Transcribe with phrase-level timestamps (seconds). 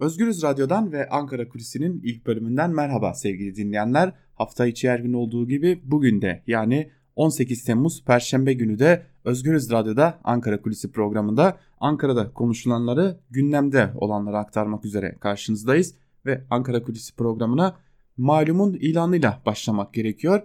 [0.00, 4.12] Özgürüz Radyo'dan ve Ankara Kulisi'nin ilk bölümünden merhaba sevgili dinleyenler.
[4.34, 9.70] Hafta içi her gün olduğu gibi bugün de yani 18 Temmuz Perşembe günü de Özgürüz
[9.70, 15.94] Radyo'da Ankara Kulisi programında Ankara'da konuşulanları gündemde olanları aktarmak üzere karşınızdayız.
[16.26, 17.76] Ve Ankara Kulisi programına
[18.16, 20.42] malumun ilanıyla başlamak gerekiyor.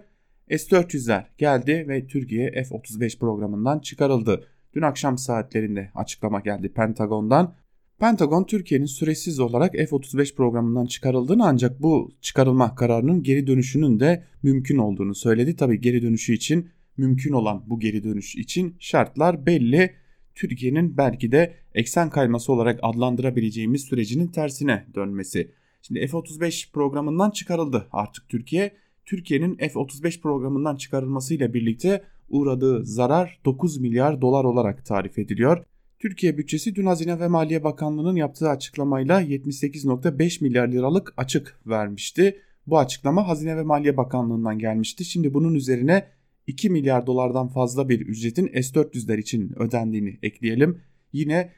[0.50, 4.44] S-400'ler geldi ve Türkiye F-35 programından çıkarıldı.
[4.74, 7.54] Dün akşam saatlerinde açıklama geldi Pentagon'dan.
[7.98, 14.78] Pentagon Türkiye'nin süresiz olarak F-35 programından çıkarıldığını ancak bu çıkarılma kararının geri dönüşünün de mümkün
[14.78, 15.56] olduğunu söyledi.
[15.56, 19.94] Tabi geri dönüşü için mümkün olan bu geri dönüş için şartlar belli.
[20.34, 25.50] Türkiye'nin belki de eksen kayması olarak adlandırabileceğimiz sürecinin tersine dönmesi.
[25.82, 28.72] Şimdi F-35 programından çıkarıldı artık Türkiye.
[29.06, 35.64] Türkiye'nin F-35 programından çıkarılmasıyla birlikte uğradığı zarar 9 milyar dolar olarak tarif ediliyor.
[35.98, 42.38] Türkiye bütçesi dün Hazine ve Maliye Bakanlığı'nın yaptığı açıklamayla 78.5 milyar liralık açık vermişti.
[42.66, 45.04] Bu açıklama Hazine ve Maliye Bakanlığı'ndan gelmişti.
[45.04, 46.06] Şimdi bunun üzerine
[46.46, 50.80] 2 milyar dolardan fazla bir ücretin S-400'ler için ödendiğini ekleyelim.
[51.12, 51.52] Yine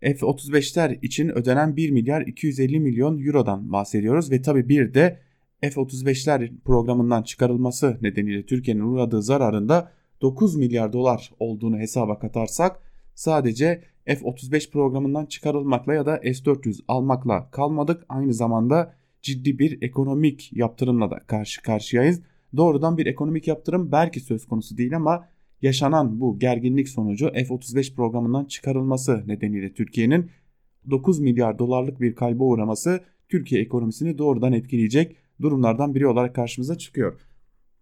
[0.00, 5.20] F-35'ler için ödenen 1 milyar 250 milyon eurodan bahsediyoruz ve tabi bir de
[5.60, 12.85] F-35'ler programından çıkarılması nedeniyle Türkiye'nin uğradığı zararında 9 milyar dolar olduğunu hesaba katarsak
[13.16, 18.04] sadece F-35 programından çıkarılmakla ya da S-400 almakla kalmadık.
[18.08, 22.22] Aynı zamanda ciddi bir ekonomik yaptırımla da karşı karşıyayız.
[22.56, 25.28] Doğrudan bir ekonomik yaptırım belki söz konusu değil ama
[25.62, 30.30] yaşanan bu gerginlik sonucu F-35 programından çıkarılması nedeniyle Türkiye'nin
[30.90, 37.20] 9 milyar dolarlık bir kayba uğraması Türkiye ekonomisini doğrudan etkileyecek durumlardan biri olarak karşımıza çıkıyor.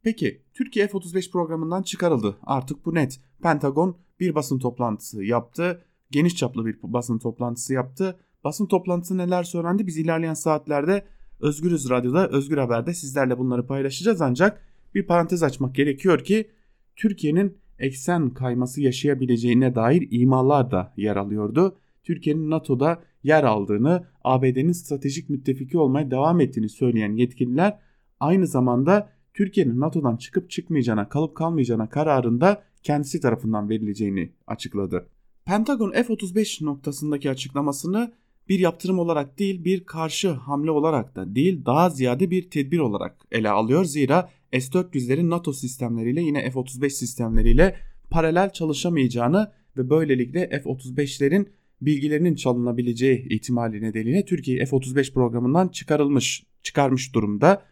[0.02, 2.36] Peki Türkiye F-35 programından çıkarıldı.
[2.42, 3.20] Artık bu net.
[3.42, 5.84] Pentagon bir basın toplantısı yaptı.
[6.11, 8.19] Geniş çaplı bir basın toplantısı yaptı.
[8.45, 11.05] Basın toplantısı neler söylendi biz ilerleyen saatlerde
[11.41, 14.61] Özgürüz Radyo'da, Özgür Haber'de sizlerle bunları paylaşacağız ancak
[14.95, 16.51] bir parantez açmak gerekiyor ki
[16.97, 21.77] Türkiye'nin eksen kayması yaşayabileceğine dair imalar da yer alıyordu.
[22.03, 27.79] Türkiye'nin NATO'da yer aldığını, ABD'nin stratejik müttefiki olmaya devam ettiğini söyleyen yetkililer
[28.20, 35.08] aynı zamanda Türkiye'nin NATO'dan çıkıp çıkmayacağına, kalıp kalmayacağına kararında kendisi tarafından verileceğini açıkladı.
[35.45, 38.12] Pentagon F-35 noktasındaki açıklamasını
[38.48, 43.17] bir yaptırım olarak değil bir karşı hamle olarak da değil daha ziyade bir tedbir olarak
[43.33, 43.84] ele alıyor.
[43.84, 47.77] Zira S-400'lerin NATO sistemleriyle yine F-35 sistemleriyle
[48.11, 51.46] paralel çalışamayacağını ve böylelikle F-35'lerin
[51.80, 57.62] bilgilerinin çalınabileceği ihtimali nedeniyle Türkiye F-35 programından çıkarılmış, çıkarmış durumda.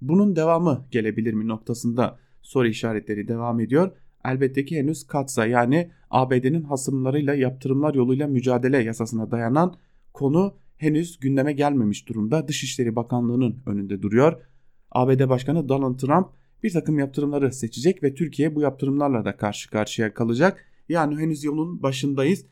[0.00, 3.92] Bunun devamı gelebilir mi noktasında soru işaretleri devam ediyor.
[4.24, 9.76] Elbette ki henüz katsa yani ABD'nin hasımlarıyla yaptırımlar yoluyla mücadele yasasına dayanan
[10.12, 12.48] konu henüz gündeme gelmemiş durumda.
[12.48, 14.42] Dışişleri Bakanlığı'nın önünde duruyor.
[14.90, 16.28] ABD Başkanı Donald Trump
[16.62, 20.66] bir takım yaptırımları seçecek ve Türkiye bu yaptırımlarla da karşı karşıya kalacak.
[20.88, 22.46] Yani henüz yolun başındayız.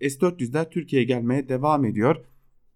[0.00, 2.24] S-400'ler Türkiye'ye gelmeye devam ediyor.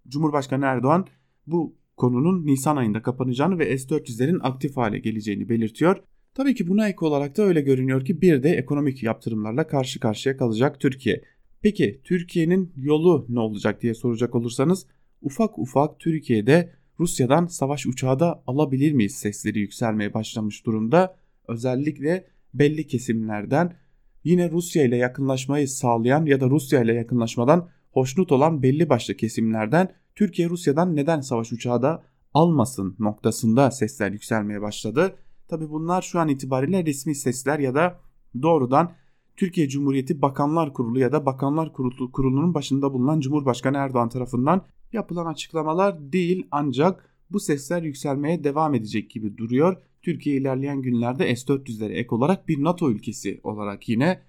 [0.09, 1.07] Cumhurbaşkanı Erdoğan
[1.47, 6.03] bu konunun Nisan ayında kapanacağını ve S-400'lerin aktif hale geleceğini belirtiyor.
[6.35, 10.37] Tabii ki buna ek olarak da öyle görünüyor ki bir de ekonomik yaptırımlarla karşı karşıya
[10.37, 11.23] kalacak Türkiye.
[11.63, 14.87] Peki Türkiye'nin yolu ne olacak diye soracak olursanız
[15.23, 21.17] ufak ufak Türkiye'de Rusya'dan savaş uçağı da alabilir miyiz sesleri yükselmeye başlamış durumda.
[21.49, 23.77] Özellikle belli kesimlerden
[24.25, 29.89] yine Rusya ile yakınlaşmayı sağlayan ya da Rusya ile yakınlaşmadan hoşnut olan belli başlı kesimlerden
[30.15, 32.03] Türkiye Rusya'dan neden savaş uçağı da
[32.35, 35.17] almasın noktasında sesler yükselmeye başladı.
[35.49, 38.01] Tabi bunlar şu an itibariyle resmi sesler ya da
[38.43, 38.93] doğrudan
[39.37, 45.27] Türkiye Cumhuriyeti Bakanlar Kurulu ya da Bakanlar Kurulu, Kurulu'nun başında bulunan Cumhurbaşkanı Erdoğan tarafından yapılan
[45.27, 49.77] açıklamalar değil ancak bu sesler yükselmeye devam edecek gibi duruyor.
[50.03, 54.23] Türkiye ilerleyen günlerde S-400'lere ek olarak bir NATO ülkesi olarak yine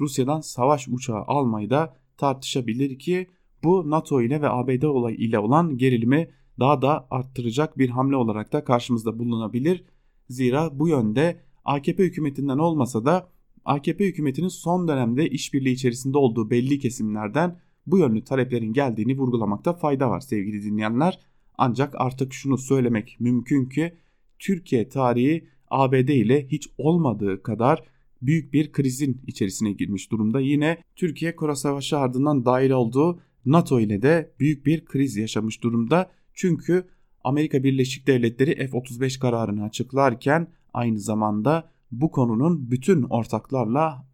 [0.00, 3.26] Rusya'dan savaş uçağı almayı da tartışabilir ki
[3.64, 6.30] bu NATO ile ve ABD ile olan gerilimi
[6.60, 9.84] daha da arttıracak bir hamle olarak da karşımızda bulunabilir.
[10.28, 13.28] Zira bu yönde AKP hükümetinden olmasa da
[13.64, 20.10] AKP hükümetinin son dönemde işbirliği içerisinde olduğu belli kesimlerden bu yönlü taleplerin geldiğini vurgulamakta fayda
[20.10, 21.18] var sevgili dinleyenler.
[21.58, 23.94] Ancak artık şunu söylemek mümkün ki
[24.38, 27.82] Türkiye tarihi ABD ile hiç olmadığı kadar
[28.22, 30.40] büyük bir krizin içerisine girmiş durumda.
[30.40, 36.10] Yine Türkiye Kore Savaşı ardından dahil olduğu NATO ile de büyük bir kriz yaşamış durumda.
[36.34, 36.84] Çünkü
[37.24, 44.06] Amerika Birleşik Devletleri F-35 kararını açıklarken aynı zamanda bu konunun bütün ortaklarla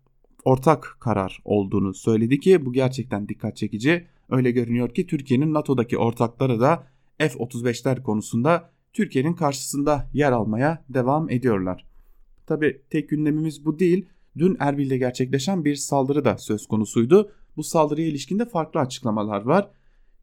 [0.44, 4.06] ortak karar olduğunu söyledi ki bu gerçekten dikkat çekici.
[4.30, 6.86] Öyle görünüyor ki Türkiye'nin NATO'daki ortakları da
[7.18, 11.86] F-35'ler konusunda Türkiye'nin karşısında yer almaya devam ediyorlar.
[12.46, 14.06] Tabi tek gündemimiz bu değil.
[14.38, 17.32] Dün Erbil'de gerçekleşen bir saldırı da söz konusuydu.
[17.56, 19.70] Bu saldırıya ilişkinde farklı açıklamalar var.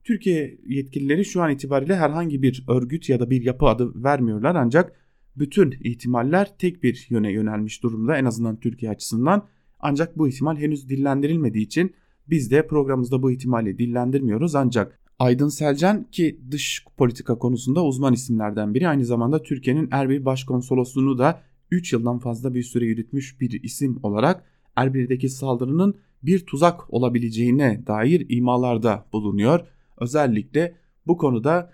[0.07, 4.94] Türkiye yetkilileri şu an itibariyle herhangi bir örgüt ya da bir yapı adı vermiyorlar ancak
[5.36, 9.48] bütün ihtimaller tek bir yöne yönelmiş durumda en azından Türkiye açısından.
[9.80, 11.94] Ancak bu ihtimal henüz dillendirilmediği için
[12.30, 18.74] biz de programımızda bu ihtimali dillendirmiyoruz ancak Aydın Selcan ki dış politika konusunda uzman isimlerden
[18.74, 24.00] biri aynı zamanda Türkiye'nin Erbil Başkonsolosluğunu da 3 yıldan fazla bir süre yürütmüş bir isim
[24.04, 24.44] olarak
[24.75, 29.68] Erbil'deki saldırının bir tuzak olabileceğine dair imalarda bulunuyor.
[29.98, 30.76] Özellikle
[31.08, 31.72] bu konuda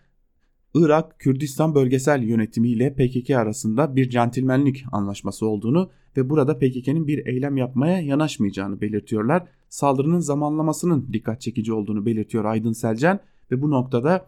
[0.76, 7.26] Irak Kürdistan bölgesel yönetimi ile PKK arasında bir centilmenlik anlaşması olduğunu ve burada PKK'nın bir
[7.26, 9.48] eylem yapmaya yanaşmayacağını belirtiyorlar.
[9.70, 13.20] Saldırının zamanlamasının dikkat çekici olduğunu belirtiyor Aydın Selcan
[13.52, 14.28] ve bu noktada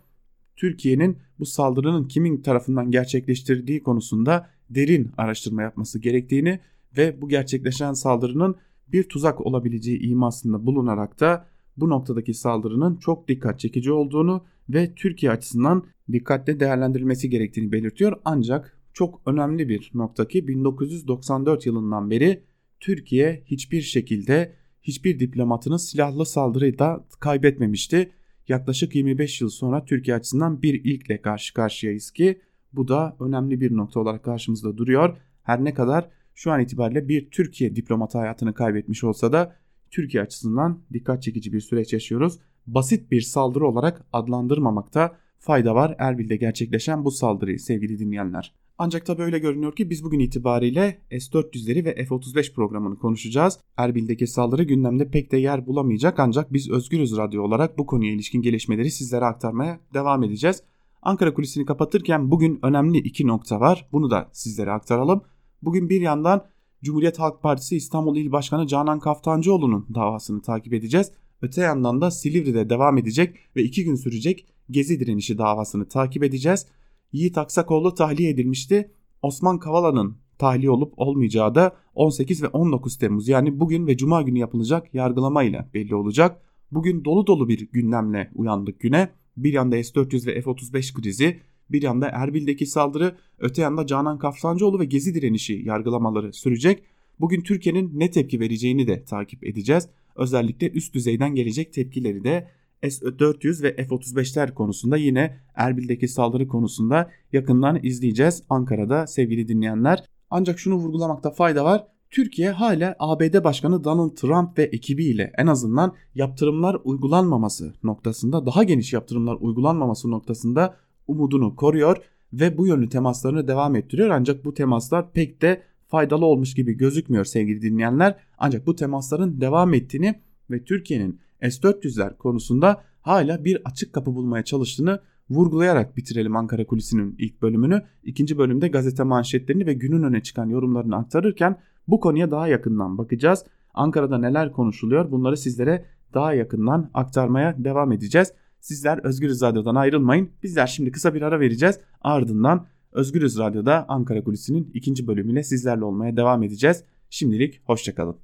[0.56, 6.60] Türkiye'nin bu saldırının kimin tarafından gerçekleştirdiği konusunda derin araştırma yapması gerektiğini
[6.98, 8.56] ve bu gerçekleşen saldırının
[8.88, 15.32] bir tuzak olabileceği imasında bulunarak da bu noktadaki saldırının çok dikkat çekici olduğunu ve Türkiye
[15.32, 18.22] açısından dikkatle değerlendirilmesi gerektiğini belirtiyor.
[18.26, 22.44] Ancak çok önemli bir nokta ki 1994 yılından beri
[22.80, 28.12] Türkiye hiçbir şekilde hiçbir diplomatını silahlı saldırıda kaybetmemişti.
[28.48, 32.42] Yaklaşık 25 yıl sonra Türkiye açısından bir ilkle karşı karşıyayız ki
[32.74, 35.18] bu da önemli bir nokta olarak karşımızda duruyor.
[35.44, 39.56] Her ne kadar şu an itibariyle bir Türkiye diplomatı hayatını kaybetmiş olsa da
[39.92, 42.40] Türkiye açısından dikkat çekici bir süreç yaşıyoruz.
[42.68, 48.54] Basit bir saldırı olarak adlandırmamakta fayda var Erbil'de gerçekleşen bu saldırıyı sevgili dinleyenler.
[48.78, 53.60] Ancak tabi öyle görünüyor ki biz bugün itibariyle S-400'leri ve F-35 programını konuşacağız.
[53.78, 58.42] Erbil'deki saldırı gündemde pek de yer bulamayacak ancak biz Özgürüz Radyo olarak bu konuya ilişkin
[58.42, 60.64] gelişmeleri sizlere aktarmaya devam edeceğiz.
[61.02, 63.88] Ankara kulisini kapatırken bugün önemli iki nokta var.
[63.92, 65.22] Bunu da sizlere aktaralım.
[65.62, 66.46] Bugün bir yandan
[66.86, 71.12] Cumhuriyet Halk Partisi İstanbul İl Başkanı Canan Kaftancıoğlu'nun davasını takip edeceğiz.
[71.42, 76.68] Öte yandan da Silivri'de devam edecek ve iki gün sürecek Gezi direnişi davasını takip edeceğiz.
[77.12, 78.92] Yiğit Aksakoğlu tahliye edilmişti.
[79.22, 84.40] Osman Kavala'nın tahliye olup olmayacağı da 18 ve 19 Temmuz yani bugün ve Cuma günü
[84.40, 86.42] yapılacak yargılamayla belli olacak.
[86.72, 89.10] Bugün dolu dolu bir gündemle uyandık güne.
[89.38, 91.40] Bir yanda S-400 ve F-35 krizi,
[91.72, 96.84] bir yanda Erbil'deki saldırı, öte yanda Canan Kaftancıoğlu ve Gezi direnişi yargılamaları sürecek.
[97.20, 99.90] Bugün Türkiye'nin ne tepki vereceğini de takip edeceğiz.
[100.16, 102.48] Özellikle üst düzeyden gelecek tepkileri de
[102.84, 110.04] S-400 ve F-35'ler konusunda yine Erbil'deki saldırı konusunda yakından izleyeceğiz Ankara'da sevgili dinleyenler.
[110.30, 111.88] Ancak şunu vurgulamakta fayda var.
[112.12, 118.94] Türkiye hala ABD Başkanı Donald Trump ve ekibiyle en azından yaptırımlar uygulanmaması noktasında daha geniş
[118.94, 120.76] yaptırımlar uygulanmaması noktasında
[121.08, 121.98] umudunu koruyor
[122.34, 124.10] ve bu yönlü temaslarını devam ettiriyor.
[124.10, 128.16] Ancak bu temaslar pek de faydalı olmuş gibi gözükmüyor sevgili dinleyenler.
[128.38, 130.16] Ancak bu temasların devam ettiğini
[130.52, 137.42] ve Türkiye'nin S-400'ler konusunda hala bir açık kapı bulmaya çalıştığını vurgulayarak bitirelim Ankara Kulisi'nin ilk
[137.42, 137.82] bölümünü.
[138.04, 141.58] İkinci bölümde gazete manşetlerini ve günün öne çıkan yorumlarını aktarırken
[141.88, 143.46] bu konuya daha yakından bakacağız.
[143.74, 148.34] Ankara'da neler konuşuluyor bunları sizlere daha yakından aktarmaya devam edeceğiz.
[148.66, 150.30] Sizler Özgürüz Radyo'dan ayrılmayın.
[150.44, 151.80] Bizler şimdi kısa bir ara vereceğiz.
[152.02, 156.84] Ardından Özgürüz Radyo'da Ankara Kulisi'nin ikinci bölümüyle sizlerle olmaya devam edeceğiz.
[157.10, 158.18] Şimdilik hoşçakalın.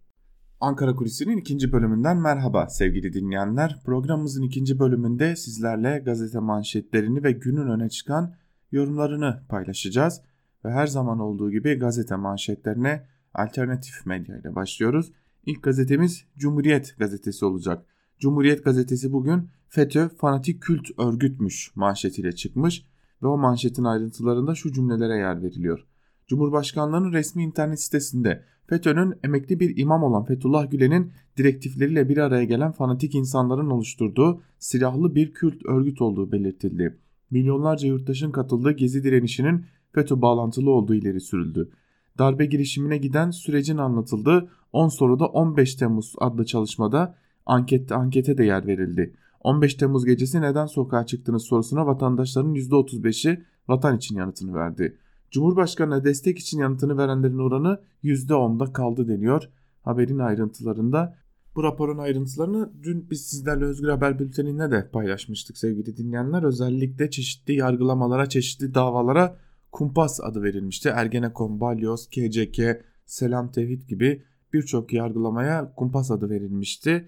[0.60, 3.82] Ankara Kulisi'nin ikinci bölümünden merhaba sevgili dinleyenler.
[3.86, 8.36] Programımızın ikinci bölümünde sizlerle gazete manşetlerini ve günün öne çıkan
[8.72, 10.22] yorumlarını paylaşacağız.
[10.66, 15.12] Ve her zaman olduğu gibi gazete manşetlerine alternatif medya ile başlıyoruz.
[15.46, 17.86] İlk gazetemiz Cumhuriyet gazetesi olacak.
[18.20, 22.86] Cumhuriyet gazetesi bugün FETÖ fanatik kült örgütmüş manşetiyle çıkmış
[23.24, 25.86] ve o manşetin ayrıntılarında şu cümlelere yer veriliyor.
[26.28, 32.72] Cumhurbaşkanlığının resmi internet sitesinde FETÖ'nün emekli bir imam olan Fethullah Gülen'in direktifleriyle bir araya gelen
[32.72, 36.98] fanatik insanların oluşturduğu silahlı bir kült örgüt olduğu belirtildi.
[37.30, 41.72] Milyonlarca yurttaşın katıldığı gezi direnişinin FETÖ bağlantılı olduğu ileri sürüldü.
[42.18, 48.68] Darbe girişimine giden sürecin anlatıldığı 10 soruda 15 Temmuz adlı çalışmada ankette ankete de yer
[48.68, 49.14] verildi.
[49.44, 54.98] 15 Temmuz gecesi neden sokağa çıktığınız sorusuna vatandaşların %35'i vatan için yanıtını verdi.
[55.32, 59.50] Cumhurbaşkanına destek için yanıtını verenlerin oranı %10'da kaldı deniyor
[59.82, 61.18] haberin ayrıntılarında.
[61.56, 66.44] Bu raporun ayrıntılarını dün biz sizlerle Özgür Haber Bülteni'nde de paylaşmıştık sevgili dinleyenler.
[66.44, 69.38] Özellikle çeşitli yargılamalara, çeşitli davalara
[69.72, 70.90] kumpas adı verilmişti.
[70.90, 72.60] Ergenekon, Balyoz, KCK,
[73.06, 77.08] Selam Tevhid gibi birçok yargılamaya kumpas adı verilmişti.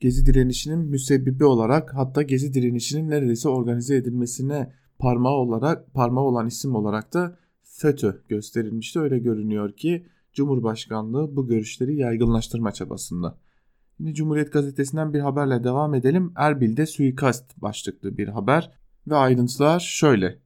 [0.00, 6.74] Gezi direnişinin müsebbibi olarak hatta Gezi direnişinin neredeyse organize edilmesine parmağı olarak parmağı olan isim
[6.74, 9.00] olarak da FETÖ gösterilmişti.
[9.00, 13.38] Öyle görünüyor ki Cumhurbaşkanlığı bu görüşleri yaygınlaştırma çabasında.
[13.98, 16.32] Yine Cumhuriyet Gazetesi'nden bir haberle devam edelim.
[16.36, 18.70] Erbil'de suikast başlıklı bir haber
[19.06, 20.38] ve ayrıntılar şöyle.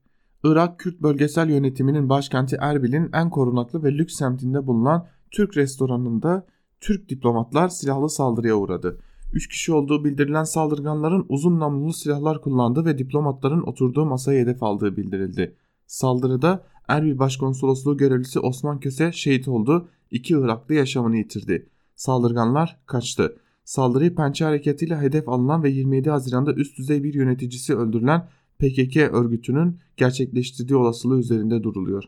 [0.45, 6.47] Irak Kürt Bölgesel Yönetimi'nin başkenti Erbil'in en korunaklı ve lüks semtinde bulunan Türk restoranında
[6.81, 9.01] Türk diplomatlar silahlı saldırıya uğradı.
[9.33, 14.97] 3 kişi olduğu bildirilen saldırganların uzun namlulu silahlar kullandığı ve diplomatların oturduğu masaya hedef aldığı
[14.97, 15.57] bildirildi.
[15.87, 21.69] Saldırıda Erbil Başkonsolosluğu görevlisi Osman Köse şehit oldu, iki Iraklı yaşamını yitirdi.
[21.95, 23.37] Saldırganlar kaçtı.
[23.65, 29.79] Saldırıyı pençe hareketiyle hedef alınan ve 27 Haziran'da üst düzey bir yöneticisi öldürülen PKK örgütünün
[29.97, 32.05] gerçekleştirdiği olasılığı üzerinde duruluyor.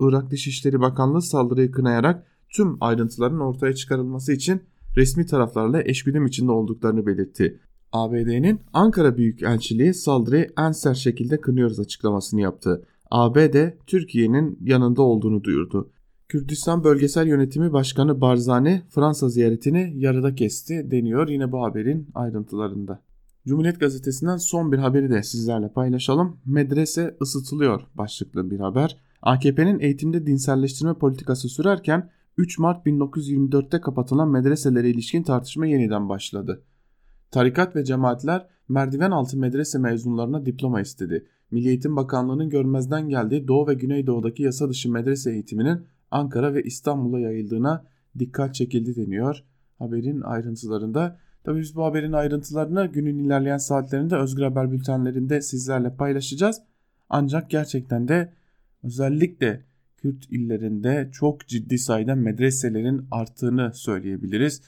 [0.00, 4.62] Irak Dışişleri Bakanlığı saldırıyı kınayarak tüm ayrıntıların ortaya çıkarılması için
[4.98, 7.60] resmi taraflarla eşgüdüm içinde olduklarını belirtti.
[7.92, 12.82] ABD'nin Ankara Büyükelçiliği saldırıyı en sert şekilde kınıyoruz açıklamasını yaptı.
[13.10, 15.90] ABD Türkiye'nin yanında olduğunu duyurdu.
[16.28, 23.02] Kürdistan Bölgesel Yönetimi Başkanı Barzani Fransa ziyaretini yarıda kesti deniyor yine bu haberin ayrıntılarında.
[23.46, 26.36] Cumhuriyet Gazetesi'nden son bir haberi de sizlerle paylaşalım.
[26.46, 28.96] Medrese ısıtılıyor başlıklı bir haber.
[29.22, 36.62] AKP'nin eğitimde dinselleştirme politikası sürerken 3 Mart 1924'te kapatılan medreselere ilişkin tartışma yeniden başladı.
[37.30, 41.26] Tarikat ve cemaatler merdiven altı medrese mezunlarına diploma istedi.
[41.50, 47.20] Milli Eğitim Bakanlığı'nın görmezden geldiği Doğu ve Güneydoğu'daki yasa dışı medrese eğitiminin Ankara ve İstanbul'a
[47.20, 47.84] yayıldığına
[48.18, 49.44] dikkat çekildi deniyor
[49.78, 51.18] haberin ayrıntılarında.
[51.44, 56.62] Tabii biz bu haberin ayrıntılarını günün ilerleyen saatlerinde Özgür Haber bültenlerinde sizlerle paylaşacağız.
[57.08, 58.32] Ancak gerçekten de
[58.84, 59.67] özellikle
[60.02, 64.62] Kürt illerinde çok ciddi sayıda medreselerin arttığını söyleyebiliriz.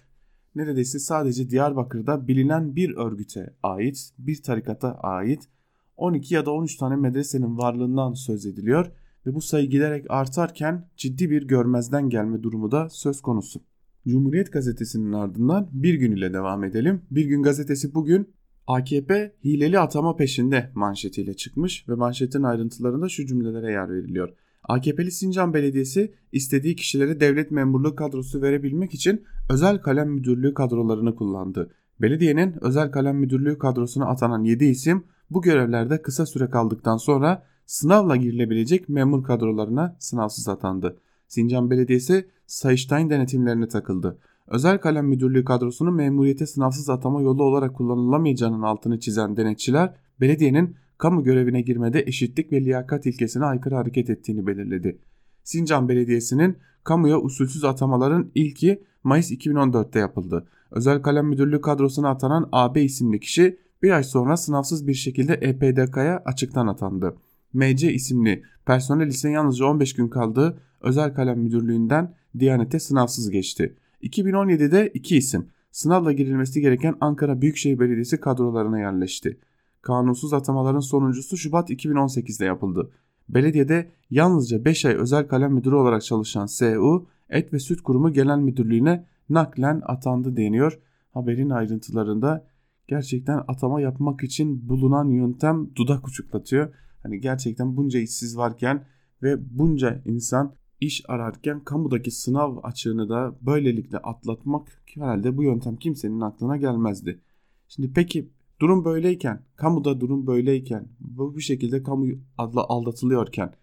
[0.55, 5.49] Neredeyse sadece Diyarbakır'da bilinen bir örgüte ait, bir tarikata ait
[5.97, 8.93] 12 ya da 13 tane medresenin varlığından söz ediliyor
[9.27, 13.61] ve bu sayı giderek artarken ciddi bir görmezden gelme durumu da söz konusu.
[14.09, 17.03] Cumhuriyet gazetesinin ardından bir gün ile devam edelim.
[17.11, 18.29] Bir gün gazetesi bugün
[18.67, 24.35] AKP hileli atama peşinde manşetiyle çıkmış ve manşetin ayrıntılarında şu cümlelere yer veriliyor.
[24.64, 31.71] AKP'li Sincan Belediyesi istediği kişilere devlet memurluğu kadrosu verebilmek için özel kalem müdürlüğü kadrolarını kullandı.
[32.00, 38.17] Belediyenin özel kalem müdürlüğü kadrosuna atanan 7 isim bu görevlerde kısa süre kaldıktan sonra sınavla
[38.17, 40.97] girilebilecek memur kadrolarına sınavsız atandı.
[41.29, 44.19] Sincan Belediyesi Sayıştay denetimlerine takıldı.
[44.49, 51.25] Özel kalem müdürlüğü kadrosunun memuriyete sınavsız atama yolu olarak kullanılamayacağının altını çizen denetçiler belediyenin kamu
[51.25, 54.99] görevine girmede eşitlik ve liyakat ilkesine aykırı hareket ettiğini belirledi.
[55.45, 60.49] Sincan Belediyesi'nin kamuya usulsüz atamaların ilki Mayıs 2014'te yapıldı.
[60.71, 66.23] Özel kalem müdürlüğü kadrosuna atanan AB isimli kişi bir ay sonra sınavsız bir şekilde EPDK'ya
[66.25, 67.16] açıktan atandı.
[67.52, 73.76] MC isimli personel ise yalnızca 15 gün kaldığı özel kalem müdürlüğünden Diyanet'e sınavsız geçti.
[74.02, 79.38] 2017'de iki isim sınavla girilmesi gereken Ankara Büyükşehir Belediyesi kadrolarına yerleşti.
[79.83, 82.91] Kanunsuz atamaların sonuncusu Şubat 2018'de yapıldı.
[83.29, 88.39] Belediyede yalnızca 5 ay özel kalem müdürü olarak çalışan SU, Et ve Süt Kurumu Genel
[88.39, 90.79] Müdürlüğü'ne naklen atandı deniyor.
[91.11, 92.47] Haberin ayrıntılarında
[92.89, 96.75] gerçekten atama yapmak için bulunan yöntem dudak uçuklatıyor.
[97.03, 98.85] Hani gerçekten bunca işsiz varken
[99.23, 106.21] ve bunca insan iş ararken kamudaki sınav açığını da böylelikle atlatmak herhalde bu yöntem kimsenin
[106.21, 107.21] aklına gelmezdi.
[107.69, 112.07] Şimdi peki durum böyleyken, kamuda durum böyleyken, bu, bu şekilde kamu
[112.38, 113.55] adla aldatılıyorken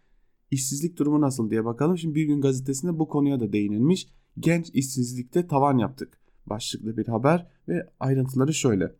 [0.51, 1.97] işsizlik durumu nasıl diye bakalım.
[1.97, 4.07] Şimdi bir gün gazetesinde bu konuya da değinilmiş.
[4.39, 6.19] Genç işsizlikte tavan yaptık.
[6.45, 8.95] Başlıklı bir haber ve ayrıntıları şöyle.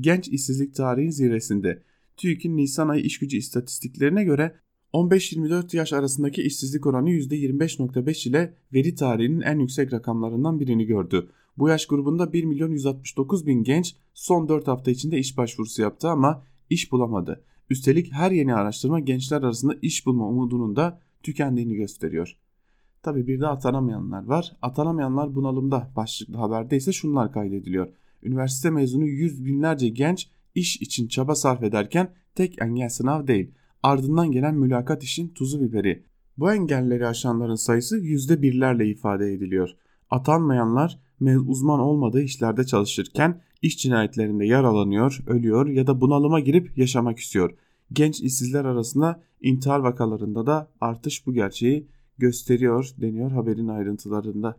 [0.00, 1.82] Genç işsizlik tarihin zirvesinde
[2.16, 4.54] TÜİK'in Nisan ayı işgücü istatistiklerine göre
[4.92, 11.30] 15-24 yaş arasındaki işsizlik oranı %25.5 ile veri tarihinin en yüksek rakamlarından birini gördü.
[11.60, 16.08] Bu yaş grubunda 1 milyon 169 bin genç son 4 hafta içinde iş başvurusu yaptı
[16.08, 17.44] ama iş bulamadı.
[17.70, 22.36] Üstelik her yeni araştırma gençler arasında iş bulma umudunun da tükendiğini gösteriyor.
[23.02, 24.56] Tabi bir de atanamayanlar var.
[24.62, 27.88] Atanamayanlar bunalımda başlıklı haberde ise şunlar kaydediliyor.
[28.22, 33.50] Üniversite mezunu yüz binlerce genç iş için çaba sarf ederken tek engel sınav değil
[33.82, 36.04] ardından gelen mülakat işin tuzu biberi.
[36.38, 39.70] Bu engelleri aşanların sayısı yüzde birlerle ifade ediliyor.
[40.10, 47.54] Atanmayanlar uzman olmadığı işlerde çalışırken iş cinayetlerinde yaralanıyor, ölüyor ya da bunalıma girip yaşamak istiyor.
[47.92, 54.56] Genç işsizler arasında intihar vakalarında da artış bu gerçeği gösteriyor deniyor haberin ayrıntılarında.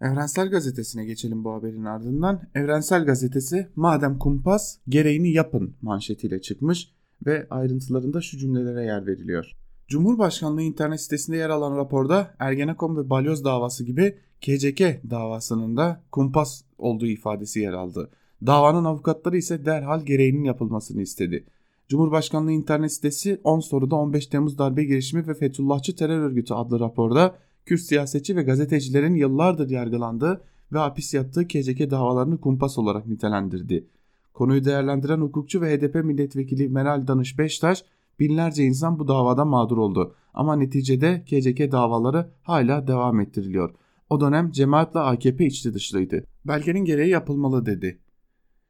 [0.00, 2.42] Evrensel Gazetesi'ne geçelim bu haberin ardından.
[2.54, 6.90] Evrensel Gazetesi madem kumpas gereğini yapın manşetiyle çıkmış
[7.26, 9.59] ve ayrıntılarında şu cümlelere yer veriliyor.
[9.90, 14.80] Cumhurbaşkanlığı internet sitesinde yer alan raporda Ergenekon ve Balyoz davası gibi KCK
[15.10, 18.10] davasının da kumpas olduğu ifadesi yer aldı.
[18.46, 21.44] Davanın avukatları ise derhal gereğinin yapılmasını istedi.
[21.88, 27.34] Cumhurbaşkanlığı internet sitesi 10 soruda 15 Temmuz darbe girişimi ve Fethullahçı terör örgütü adlı raporda
[27.66, 30.42] Kürt siyasetçi ve gazetecilerin yıllardır yargılandığı
[30.72, 33.86] ve hapis yattığı KCK davalarını kumpas olarak nitelendirdi.
[34.34, 37.84] Konuyu değerlendiren hukukçu ve HDP milletvekili Meral Danış Beştaş
[38.20, 43.74] binlerce insan bu davada mağdur oldu ama neticede KCK davaları hala devam ettiriliyor.
[44.10, 46.24] O dönem cemaatle AKP içli dışlıydı.
[46.44, 47.98] Belgenin gereği yapılmalı dedi.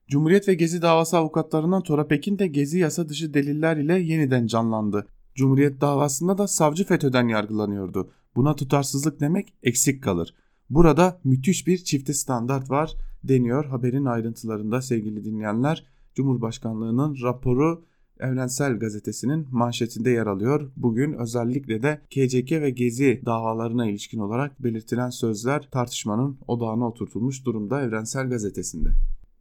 [0.09, 5.07] Cumhuriyet ve Gezi davası avukatlarından Tora Pekin de Gezi yasa dışı deliller ile yeniden canlandı.
[5.35, 8.11] Cumhuriyet davasında da savcı FETÖ'den yargılanıyordu.
[8.37, 10.35] Buna tutarsızlık demek eksik kalır.
[10.71, 12.93] Burada müthiş bir çifte standart var
[13.25, 15.87] deniyor haberin ayrıntılarında sevgili dinleyenler.
[16.15, 17.85] Cumhurbaşkanlığının raporu
[18.21, 20.71] Evrensel Gazetesi'nin manşetinde yer alıyor.
[20.77, 27.83] Bugün özellikle de KCK ve Gezi davalarına ilişkin olarak belirtilen sözler tartışmanın odağına oturtulmuş durumda
[27.83, 28.89] Evrensel Gazetesi'nde.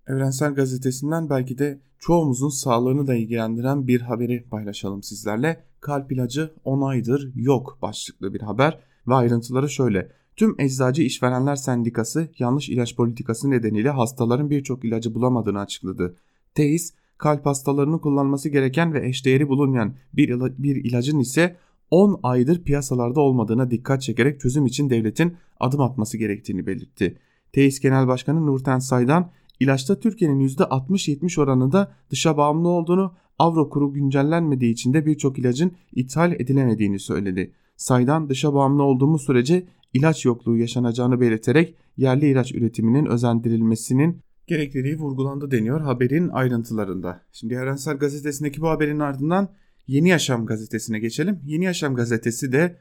[0.08, 5.64] Evrensel Gazetesi'nden belki de çoğumuzun sağlığını da ilgilendiren bir haberi paylaşalım sizlerle.
[5.82, 10.12] Kalp ilacı 10 aydır yok başlıklı bir haber ve ayrıntıları şöyle.
[10.36, 16.16] Tüm Eczacı İşverenler Sendikası yanlış ilaç politikası nedeniyle hastaların birçok ilacı bulamadığını açıkladı.
[16.56, 21.56] TEİS, kalp hastalarının kullanması gereken ve eşdeğeri bulunmayan bir, ila bir ilacın ise
[21.92, 27.18] 10 aydır piyasalarda olmadığına dikkat çekerek çözüm için devletin adım atması gerektiğini belirtti.
[27.54, 34.74] TEİS Genel Başkanı Nurten Saydan İlaçta Türkiye'nin %60-70 oranında dışa bağımlı olduğunu, avro kuru güncellenmediği
[34.74, 37.54] için de birçok ilacın ithal edilemediğini söyledi.
[37.78, 45.52] Saydan dışa bağımlı olduğumuz sürece ilaç yokluğu yaşanacağını belirterek yerli ilaç üretiminin özendirilmesinin gerekliliği vurgulandı
[45.52, 47.22] deniyor haberin ayrıntılarında.
[47.32, 49.50] Şimdi Evrensel Gazetesi'ndeki bu haberin ardından
[49.88, 51.40] Yeni Yaşam gazetesine geçelim.
[51.46, 52.78] Yeni Yaşam gazetesi de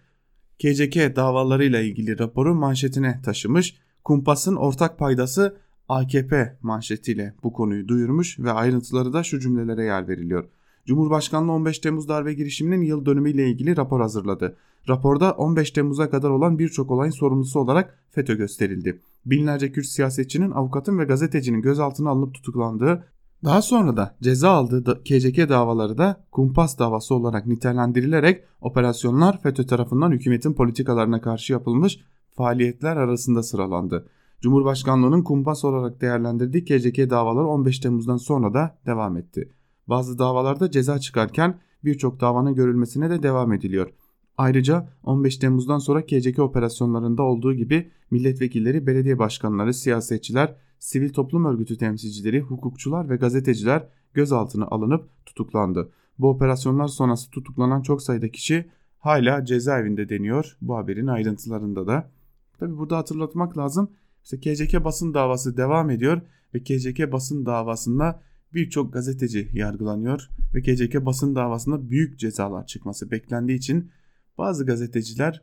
[0.59, 3.76] KCK davalarıyla ilgili raporu manşetine taşımış.
[4.04, 5.57] Kumpas'ın ortak paydası
[5.89, 10.49] AKP manşetiyle bu konuyu duyurmuş ve ayrıntıları da şu cümlelere yer veriliyor.
[10.89, 14.57] Cumhurbaşkanlığı 15 Temmuz darbe girişiminin yıl dönümüyle ilgili rapor hazırladı.
[14.89, 19.01] Raporda 15 Temmuz'a kadar olan birçok olayın sorumlusu olarak FETÖ gösterildi.
[19.27, 23.05] Binlerce Kürt siyasetçinin, avukatın ve gazetecinin gözaltına alınıp tutuklandığı,
[23.45, 30.11] daha sonra da ceza aldığı KCK davaları da kumpas davası olarak nitelendirilerek operasyonlar FETÖ tarafından
[30.11, 34.09] hükümetin politikalarına karşı yapılmış faaliyetler arasında sıralandı.
[34.41, 39.53] Cumhurbaşkanlığının kumpas olarak değerlendirdiği KCK davaları 15 Temmuz'dan sonra da devam etti.
[39.89, 43.91] Bazı davalarda ceza çıkarken birçok davanın görülmesine de devam ediliyor.
[44.37, 51.79] Ayrıca 15 Temmuz'dan sonra KCK operasyonlarında olduğu gibi milletvekilleri, belediye başkanları, siyasetçiler, sivil toplum örgütü
[51.79, 55.91] temsilcileri, hukukçular ve gazeteciler gözaltına alınıp tutuklandı.
[56.19, 62.11] Bu operasyonlar sonrası tutuklanan çok sayıda kişi hala cezaevinde deniyor bu haberin ayrıntılarında da.
[62.59, 63.91] Tabi burada hatırlatmak lazım
[64.25, 66.21] işte KCK basın davası devam ediyor
[66.55, 68.23] ve KCK basın davasında
[68.54, 73.91] birçok gazeteci yargılanıyor ve KCK basın davasında büyük cezalar çıkması beklendiği için
[74.39, 75.43] bazı gazeteciler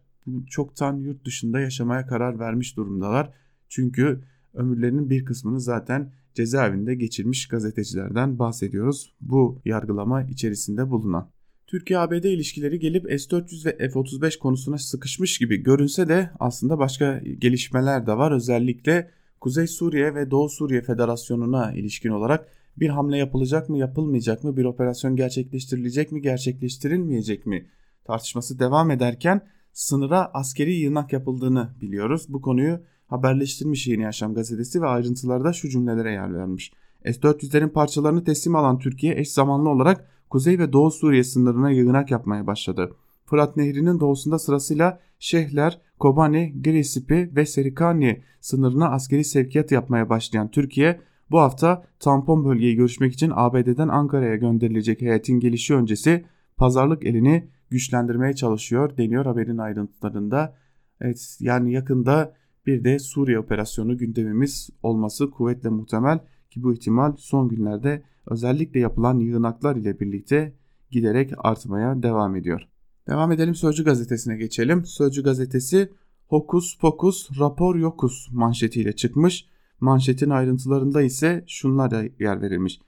[0.49, 3.33] çoktan yurt dışında yaşamaya karar vermiş durumdalar.
[3.69, 4.21] Çünkü
[4.53, 9.15] ömürlerinin bir kısmını zaten cezaevinde geçirmiş gazetecilerden bahsediyoruz.
[9.21, 11.29] Bu yargılama içerisinde bulunan.
[11.67, 18.17] Türkiye-ABD ilişkileri gelip S-400 ve F-35 konusuna sıkışmış gibi görünse de aslında başka gelişmeler de
[18.17, 18.31] var.
[18.31, 22.47] Özellikle Kuzey Suriye ve Doğu Suriye Federasyonu'na ilişkin olarak
[22.79, 27.67] bir hamle yapılacak mı yapılmayacak mı bir operasyon gerçekleştirilecek mi gerçekleştirilmeyecek mi
[28.03, 29.41] tartışması devam ederken
[29.73, 32.25] sınıra askeri yığınak yapıldığını biliyoruz.
[32.29, 36.71] Bu konuyu haberleştirmiş Yeni Yaşam gazetesi ve ayrıntılarda şu cümlelere yer vermiş.
[37.05, 42.47] S-400'lerin parçalarını teslim alan Türkiye eş zamanlı olarak Kuzey ve Doğu Suriye sınırına yığınak yapmaya
[42.47, 42.91] başladı.
[43.25, 51.01] Fırat Nehri'nin doğusunda sırasıyla Şehler, Kobani, Girisipi ve Serikani sınırına askeri sevkiyat yapmaya başlayan Türkiye
[51.31, 56.25] bu hafta tampon bölgeyi görüşmek için ABD'den Ankara'ya gönderilecek heyetin gelişi öncesi
[56.57, 60.55] pazarlık elini güçlendirmeye çalışıyor deniyor haberin ayrıntılarında.
[61.01, 62.33] Evet yani yakında
[62.65, 69.19] bir de Suriye operasyonu gündemimiz olması kuvvetle muhtemel ki bu ihtimal son günlerde özellikle yapılan
[69.19, 70.53] yığınaklar ile birlikte
[70.91, 72.61] giderek artmaya devam ediyor.
[73.07, 74.85] Devam edelim Sözcü gazetesine geçelim.
[74.85, 75.91] Sözcü gazetesi
[76.27, 79.47] Hokus Pokus rapor yokus manşetiyle çıkmış.
[79.79, 82.79] Manşetin ayrıntılarında ise şunlar da yer verilmiş.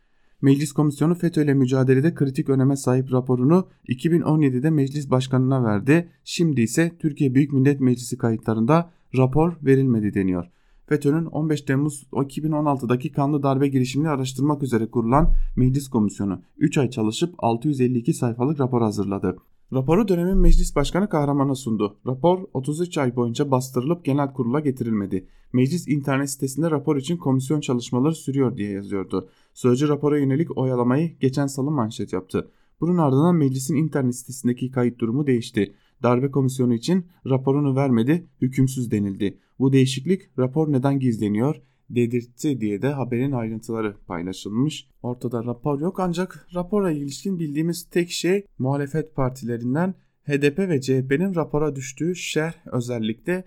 [0.41, 6.09] Meclis Komisyonu FETÖ ile mücadelede kritik öneme sahip raporunu 2017'de meclis başkanına verdi.
[6.23, 10.45] Şimdi ise Türkiye Büyük Millet Meclisi kayıtlarında rapor verilmedi deniyor.
[10.85, 17.35] FETÖ'nün 15 Temmuz 2016'daki kanlı darbe girişimini araştırmak üzere kurulan Meclis Komisyonu 3 ay çalışıp
[17.37, 19.37] 652 sayfalık rapor hazırladı.
[19.73, 21.97] Raporu dönemin meclis başkanı kahramana sundu.
[22.05, 25.27] Rapor 33 ay boyunca bastırılıp genel kurula getirilmedi.
[25.53, 29.29] Meclis internet sitesinde rapor için komisyon çalışmaları sürüyor diye yazıyordu.
[29.53, 32.51] Sözcü rapora yönelik oyalamayı geçen salı manşet yaptı.
[32.81, 35.75] Bunun ardından meclisin internet sitesindeki kayıt durumu değişti.
[36.03, 39.37] Darbe komisyonu için raporunu vermedi, hükümsüz denildi.
[39.59, 41.61] Bu değişiklik rapor neden gizleniyor?
[41.89, 44.89] Dedirtti diye de haberin ayrıntıları paylaşılmış.
[45.03, 51.75] Ortada rapor yok ancak rapora ilişkin bildiğimiz tek şey muhalefet partilerinden HDP ve CHP'nin rapora
[51.75, 53.45] düştüğü şerh özellikle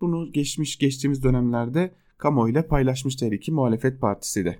[0.00, 4.58] bunu geçmiş geçtiğimiz dönemlerde kamuoyuyla paylaşmıştı her iki muhalefet partisi de.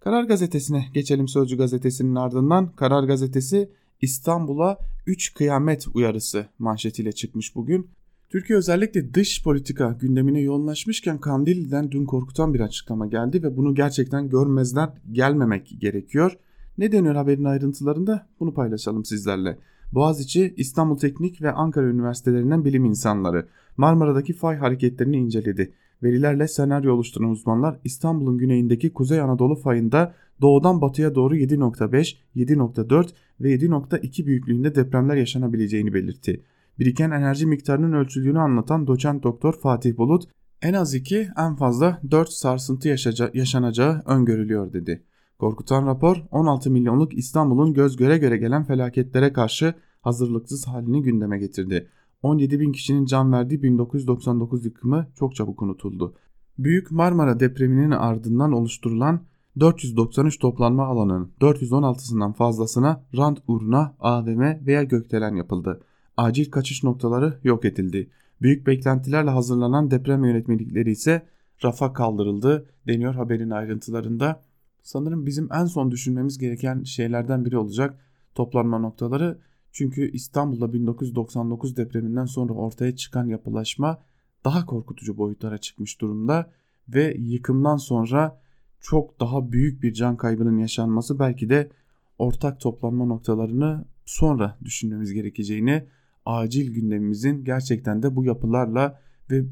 [0.00, 7.90] Karar Gazetesi'ne geçelim Sözcü Gazetesi'nin ardından Karar Gazetesi İstanbul'a 3 kıyamet uyarısı manşetiyle çıkmış bugün.
[8.34, 14.28] Türkiye özellikle dış politika gündemine yoğunlaşmışken Kandilli'den dün korkutan bir açıklama geldi ve bunu gerçekten
[14.28, 16.38] görmezden gelmemek gerekiyor.
[16.78, 19.58] Ne deniyor haberin ayrıntılarında bunu paylaşalım sizlerle.
[19.92, 25.72] Boğaziçi, İstanbul Teknik ve Ankara Üniversitelerinden bilim insanları Marmara'daki fay hareketlerini inceledi.
[26.02, 33.08] Verilerle senaryo oluşturan uzmanlar İstanbul'un güneyindeki Kuzey Anadolu fayında doğudan batıya doğru 7.5, 7.4
[33.40, 36.42] ve 7.2 büyüklüğünde depremler yaşanabileceğini belirtti.
[36.78, 40.24] Biriken enerji miktarının ölçüldüğünü anlatan doçent doktor Fatih Bulut,
[40.62, 42.88] en az 2 en fazla 4 sarsıntı
[43.34, 45.04] yaşanacağı öngörülüyor dedi.
[45.38, 51.88] Korkutan rapor 16 milyonluk İstanbul'un göz göre göre gelen felaketlere karşı hazırlıksız halini gündeme getirdi.
[52.22, 56.14] 17 bin kişinin can verdiği 1999 yıkımı çok çabuk unutuldu.
[56.58, 59.20] Büyük Marmara depreminin ardından oluşturulan
[59.60, 65.80] 493 toplanma alanının 416'sından fazlasına rant uğruna AVM veya gökdelen yapıldı.
[66.16, 68.10] Acil kaçış noktaları yok edildi.
[68.42, 71.26] Büyük beklentilerle hazırlanan deprem yönetmelikleri ise
[71.64, 74.42] rafa kaldırıldı deniyor haberin ayrıntılarında.
[74.82, 77.98] Sanırım bizim en son düşünmemiz gereken şeylerden biri olacak
[78.34, 79.38] toplanma noktaları.
[79.72, 84.02] Çünkü İstanbul'da 1999 depreminden sonra ortaya çıkan yapılaşma
[84.44, 86.50] daha korkutucu boyutlara çıkmış durumda
[86.88, 88.40] ve yıkımdan sonra
[88.80, 91.70] çok daha büyük bir can kaybının yaşanması belki de
[92.18, 95.86] ortak toplanma noktalarını sonra düşünmemiz gerekeceğini,
[96.26, 99.44] acil gündemimizin gerçekten de bu yapılarla ve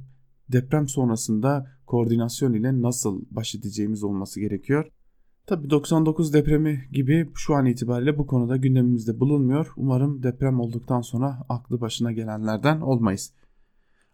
[0.53, 4.91] deprem sonrasında koordinasyon ile nasıl baş edeceğimiz olması gerekiyor.
[5.47, 9.73] Tabi 99 depremi gibi şu an itibariyle bu konuda gündemimizde bulunmuyor.
[9.77, 13.33] Umarım deprem olduktan sonra aklı başına gelenlerden olmayız.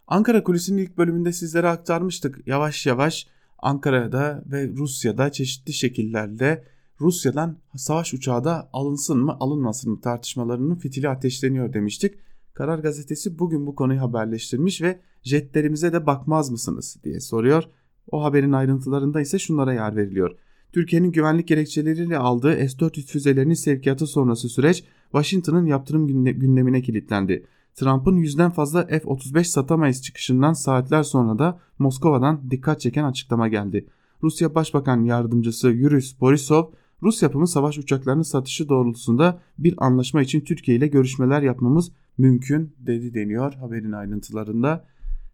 [0.07, 2.47] Ankara Kulisi'nin ilk bölümünde sizlere aktarmıştık.
[2.47, 3.27] Yavaş yavaş
[3.59, 6.63] Ankara'da ve Rusya'da çeşitli şekillerde
[7.01, 12.15] Rusya'dan savaş uçağı da alınsın mı alınmasın mı tartışmalarının fitili ateşleniyor demiştik.
[12.59, 17.63] Karar gazetesi bugün bu konuyu haberleştirmiş ve jetlerimize de bakmaz mısınız diye soruyor.
[18.11, 20.35] O haberin ayrıntılarında ise şunlara yer veriliyor.
[20.73, 27.45] Türkiye'nin güvenlik gerekçeleriyle aldığı S-400 füzelerinin sevkiyatı sonrası süreç Washington'ın yaptırım gündemine kilitlendi.
[27.75, 33.87] Trump'ın yüzden fazla F-35 satamayız çıkışından saatler sonra da Moskova'dan dikkat çeken açıklama geldi.
[34.23, 36.63] Rusya Başbakan Yardımcısı Yuriy Borisov,
[37.03, 43.13] Rus yapımı savaş uçaklarının satışı doğrultusunda bir anlaşma için Türkiye ile görüşmeler yapmamız mümkün dedi
[43.13, 44.85] deniyor haberin ayrıntılarında.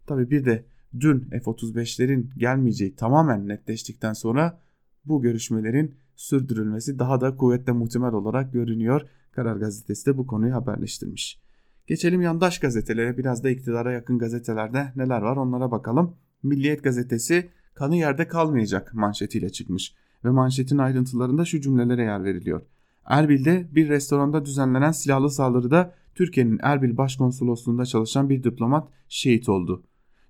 [0.06, 0.64] Tabi bir de
[1.00, 4.60] dün F-35'lerin gelmeyeceği tamamen netleştikten sonra
[5.04, 9.02] bu görüşmelerin sürdürülmesi daha da kuvvetle muhtemel olarak görünüyor.
[9.32, 11.40] Karar Gazetesi de bu konuyu haberleştirmiş.
[11.86, 16.14] Geçelim yandaş gazetelere biraz da iktidara yakın gazetelerde neler var onlara bakalım.
[16.42, 19.94] Milliyet gazetesi kanı yerde kalmayacak manşetiyle çıkmış
[20.24, 22.62] ve manşetin ayrıntılarında şu cümlelere yer veriliyor.
[23.04, 29.82] Erbil'de bir restoranda düzenlenen silahlı saldırıda Türkiye'nin Erbil Başkonsolosluğu'nda çalışan bir diplomat şehit oldu.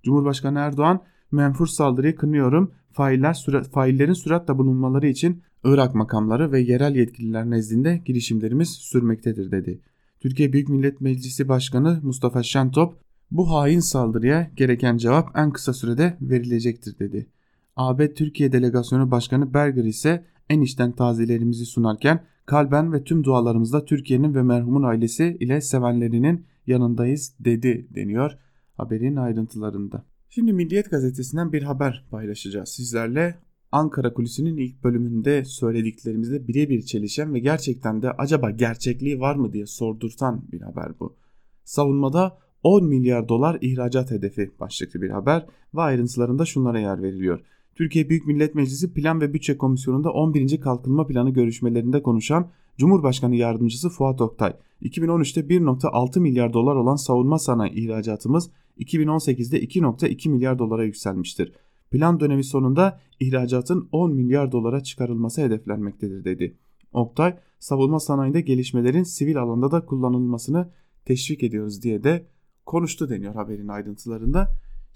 [0.03, 2.71] Cumhurbaşkanı Erdoğan menfur saldırıyı kınıyorum.
[2.91, 9.81] Failler sürat, faillerin süratle bulunmaları için Irak makamları ve yerel yetkililer nezdinde girişimlerimiz sürmektedir dedi.
[10.19, 12.93] Türkiye Büyük Millet Meclisi Başkanı Mustafa Şentop
[13.31, 17.27] bu hain saldırıya gereken cevap en kısa sürede verilecektir dedi.
[17.75, 24.35] AB Türkiye Delegasyonu Başkanı Berger ise en içten taziyelerimizi sunarken kalben ve tüm dualarımızda Türkiye'nin
[24.35, 28.31] ve merhumun ailesi ile sevenlerinin yanındayız dedi deniyor
[28.73, 30.05] haberin ayrıntılarında.
[30.29, 33.35] Şimdi Milliyet gazetesinden bir haber paylaşacağız sizlerle.
[33.71, 39.65] Ankara Kulisi'nin ilk bölümünde söylediklerimizde birebir çelişen ve gerçekten de acaba gerçekliği var mı diye
[39.65, 41.15] sordurtan bir haber bu.
[41.63, 47.39] Savunmada 10 milyar dolar ihracat hedefi başlıklı bir haber ve ayrıntılarında şunlara yer veriliyor.
[47.77, 50.61] Türkiye Büyük Millet Meclisi Plan ve Bütçe Komisyonu'nda 11.
[50.61, 57.73] Kalkınma Planı görüşmelerinde konuşan Cumhurbaşkanı Yardımcısı Fuat Oktay, 2013'te 1.6 milyar dolar olan savunma sanayi
[57.73, 61.53] ihracatımız 2018'de 2.2 milyar dolara yükselmiştir.
[61.91, 66.57] plan dönemi sonunda ihracatın 10 milyar dolara çıkarılması hedeflenmektedir dedi.
[66.93, 70.69] Oktay, savunma sanayinde gelişmelerin sivil alanda da kullanılmasını
[71.05, 72.25] teşvik ediyoruz diye de
[72.65, 74.47] konuştu deniyor haberin ayrıntılarında.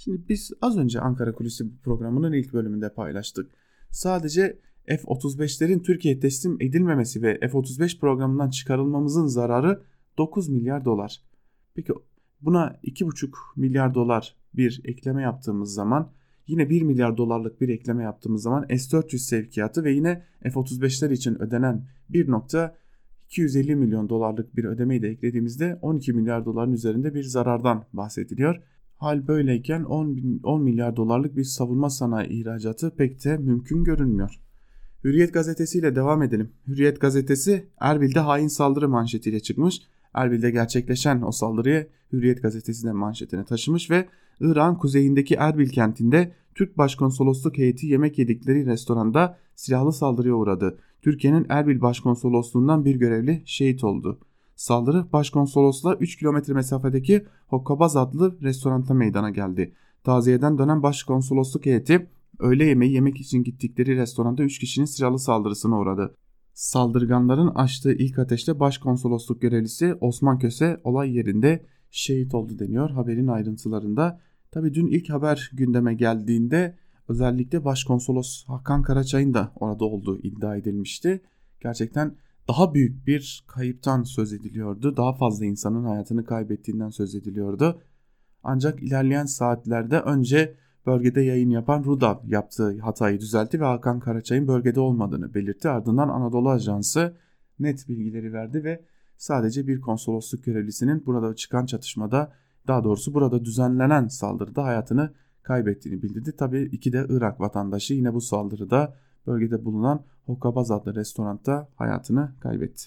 [0.03, 3.51] Şimdi biz az önce Ankara Kulisi programının ilk bölümünde paylaştık.
[3.91, 9.81] Sadece F-35'lerin Türkiye teslim edilmemesi ve F-35 programından çıkarılmamızın zararı
[10.17, 11.21] 9 milyar dolar.
[11.75, 11.93] Peki
[12.41, 16.11] buna 2,5 milyar dolar bir ekleme yaptığımız zaman
[16.47, 21.87] yine 1 milyar dolarlık bir ekleme yaptığımız zaman S-400 sevkiyatı ve yine F-35'ler için ödenen
[22.11, 28.61] 1.250 milyon dolarlık bir ödemeyi de eklediğimizde 12 milyar doların üzerinde bir zarardan bahsediliyor.
[29.01, 34.39] Hal böyleyken 10, 10 milyar dolarlık bir savunma sanayi ihracatı pek de mümkün görünmüyor.
[35.03, 36.51] Hürriyet gazetesiyle devam edelim.
[36.67, 39.81] Hürriyet gazetesi Erbil'de hain saldırı manşetiyle çıkmış.
[40.13, 44.05] Erbil'de gerçekleşen o saldırıyı Hürriyet gazetesi de manşetine taşımış ve
[44.39, 50.77] İran kuzeyindeki Erbil kentinde Türk Başkonsolosluk heyeti yemek yedikleri restoranda silahlı saldırıya uğradı.
[51.01, 54.19] Türkiye'nin Erbil Başkonsolosluğundan bir görevli şehit oldu.
[54.55, 59.73] Saldırı başkonsolosla 3 kilometre mesafedeki Hokkabaz adlı restoranta meydana geldi.
[60.03, 62.09] Taziyeden dönen başkonsolosluk heyeti
[62.39, 66.15] öğle yemeği yemek için gittikleri restoranda 3 kişinin silahlı saldırısına uğradı.
[66.53, 74.19] Saldırganların açtığı ilk ateşte başkonsolosluk görevlisi Osman Köse olay yerinde şehit oldu deniyor haberin ayrıntılarında.
[74.51, 81.21] Tabi dün ilk haber gündeme geldiğinde özellikle başkonsolos Hakan Karaçay'ın da orada olduğu iddia edilmişti.
[81.63, 82.15] Gerçekten
[82.47, 84.97] daha büyük bir kayıptan söz ediliyordu.
[84.97, 87.81] Daha fazla insanın hayatını kaybettiğinden söz ediliyordu.
[88.43, 94.79] Ancak ilerleyen saatlerde önce bölgede yayın yapan Rudav yaptığı hatayı düzeltti ve Hakan Karaçay'ın bölgede
[94.79, 95.69] olmadığını belirtti.
[95.69, 97.17] Ardından Anadolu Ajansı
[97.59, 98.85] net bilgileri verdi ve
[99.17, 102.33] sadece bir konsolosluk görevlisinin burada çıkan çatışmada
[102.67, 106.35] daha doğrusu burada düzenlenen saldırıda hayatını kaybettiğini bildirdi.
[106.35, 108.95] Tabi iki de Irak vatandaşı yine bu saldırıda
[109.27, 112.83] bölgede bulunan Hokkabaz adlı restoranda hayatını kaybetti.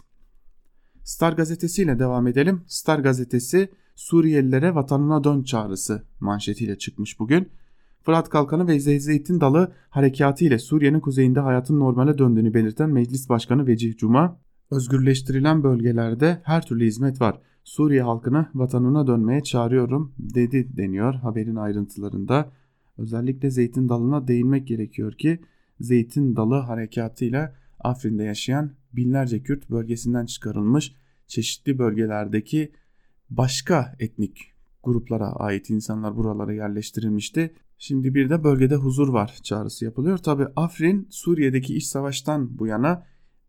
[1.02, 2.64] Star gazetesiyle devam edelim.
[2.66, 7.48] Star gazetesi Suriyelilere vatanına dön çağrısı manşetiyle çıkmış bugün.
[8.02, 13.66] Fırat Kalkanı ve Zeytin Dalı harekatı ile Suriye'nin kuzeyinde hayatın normale döndüğünü belirten Meclis Başkanı
[13.66, 17.40] Vecih Cuma, özgürleştirilen bölgelerde her türlü hizmet var.
[17.64, 22.52] Suriye halkını vatanına dönmeye çağırıyorum dedi deniyor haberin ayrıntılarında.
[22.98, 25.40] Özellikle Zeytin Dalı'na değinmek gerekiyor ki
[25.80, 30.94] Zeytin Dalı harekatıyla Afrin'de yaşayan binlerce Kürt bölgesinden çıkarılmış
[31.26, 32.72] çeşitli bölgelerdeki
[33.30, 37.54] başka etnik gruplara ait insanlar buralara yerleştirilmişti.
[37.78, 40.18] Şimdi bir de bölgede huzur var çağrısı yapılıyor.
[40.18, 43.06] Tabi Afrin Suriye'deki iç savaştan bu yana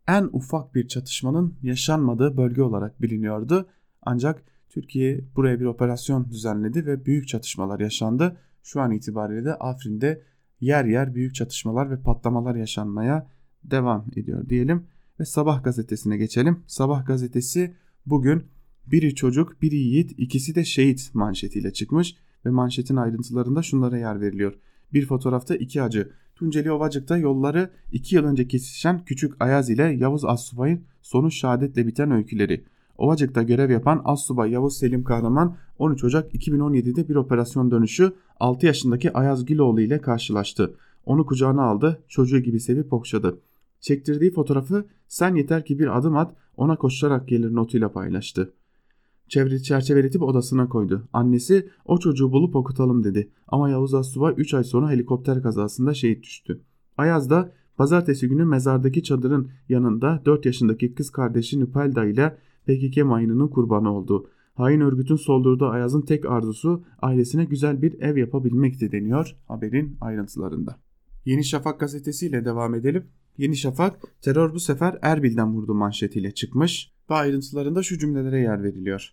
[0.08, 3.68] en ufak bir çatışmanın yaşanmadığı bölge olarak biliniyordu.
[4.02, 8.36] Ancak Türkiye buraya bir operasyon düzenledi ve büyük çatışmalar yaşandı.
[8.62, 10.22] Şu an itibariyle de Afrin'de
[10.60, 13.26] yer yer büyük çatışmalar ve patlamalar yaşanmaya
[13.64, 14.86] devam ediyor diyelim.
[15.20, 16.62] Ve Sabah gazetesine geçelim.
[16.66, 17.74] Sabah gazetesi
[18.06, 18.44] bugün
[18.86, 22.16] biri çocuk, biri yiğit, ikisi de şehit manşetiyle çıkmış
[22.46, 24.54] ve manşetin ayrıntılarında şunlara yer veriliyor.
[24.92, 26.12] Bir fotoğrafta iki acı.
[26.34, 32.10] Tunceli Ovacık'ta yolları iki yıl önce kesişen Küçük Ayaz ile Yavuz Assubay'ın sonu şehadetle biten
[32.10, 32.64] öyküleri.
[32.98, 39.12] Ovacık'ta görev yapan Assubay Yavuz Selim Kahraman 13 Ocak 2017'de bir operasyon dönüşü 6 yaşındaki
[39.12, 40.74] Ayaz Güloğlu ile karşılaştı.
[41.06, 43.38] Onu kucağına aldı, çocuğu gibi sevip okşadı.
[43.80, 48.52] Çektirdiği fotoğrafı sen yeter ki bir adım at ona koşarak gelir notuyla paylaştı.
[49.28, 51.08] Çevre çerçeveletip odasına koydu.
[51.12, 53.30] Annesi o çocuğu bulup okutalım dedi.
[53.48, 56.60] Ama Yavuz Assubay 3 ay sonra helikopter kazasında şehit düştü.
[56.98, 63.48] Ayaz da pazartesi günü mezardaki çadırın yanında 4 yaşındaki kız kardeşi Nüpelda ile PKK mayınının
[63.48, 64.30] kurbanı oldu.
[64.56, 70.76] Hain örgütün soldurduğu Ayaz'ın tek arzusu ailesine güzel bir ev yapabilmekti deniyor haberin ayrıntılarında.
[71.24, 73.04] Yeni Şafak gazetesiyle devam edelim.
[73.38, 79.12] Yeni Şafak terör bu sefer Erbil'den vurdu manşetiyle çıkmış ve ayrıntılarında şu cümlelere yer veriliyor.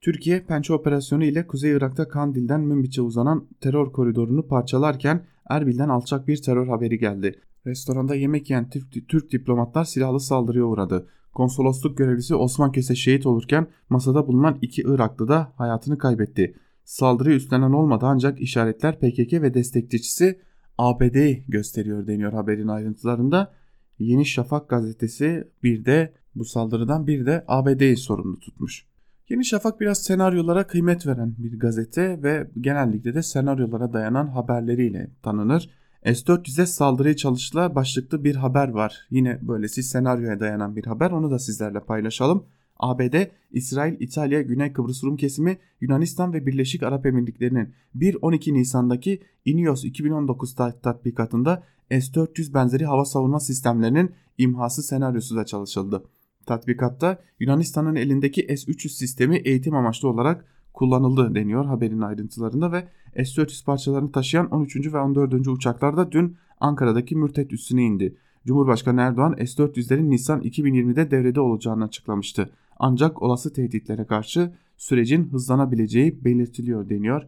[0.00, 6.42] Türkiye Pençe operasyonu ile Kuzey Irak'ta Kandil'den Münbiç'e uzanan terör koridorunu parçalarken Erbil'den alçak bir
[6.42, 7.40] terör haberi geldi.
[7.66, 11.08] Restoranda yemek yiyen Türk, Türk diplomatlar silahlı saldırıya uğradı.
[11.32, 16.54] Konsolosluk görevlisi Osman Köse şehit olurken masada bulunan iki Iraklı da hayatını kaybetti.
[16.84, 20.40] Saldırıyı üstlenen olmadı ancak işaretler PKK ve destekçisi
[20.78, 23.52] ABD'yi gösteriyor deniyor haberin ayrıntılarında.
[23.98, 28.86] Yeni Şafak gazetesi bir de bu saldırıdan bir de ABD'yi sorumlu tutmuş.
[29.28, 35.70] Yeni Şafak biraz senaryolara kıymet veren bir gazete ve genellikle de senaryolara dayanan haberleriyle tanınır.
[36.04, 39.06] S-400'e saldırıya çalıştılar başlıklı bir haber var.
[39.10, 42.44] Yine böylesi senaryoya dayanan bir haber onu da sizlerle paylaşalım.
[42.76, 43.14] ABD,
[43.50, 50.54] İsrail, İtalya, Güney Kıbrıs Rum kesimi, Yunanistan ve Birleşik Arap Emirlikleri'nin 1-12 Nisan'daki INIOS 2019
[50.54, 56.04] tatbikatında S-400 benzeri hava savunma sistemlerinin imhası senaryosu da çalışıldı.
[56.46, 64.12] Tatbikatta Yunanistan'ın elindeki S-300 sistemi eğitim amaçlı olarak kullanıldı deniyor haberin ayrıntılarında ve S-400 parçalarını
[64.12, 64.92] taşıyan 13.
[64.92, 65.48] ve 14.
[65.48, 68.16] uçaklar da dün Ankara'daki Mürtet üssüne indi.
[68.46, 72.50] Cumhurbaşkanı Erdoğan S-400'lerin Nisan 2020'de devrede olacağını açıklamıştı.
[72.78, 77.22] Ancak olası tehditlere karşı sürecin hızlanabileceği belirtiliyor deniyor.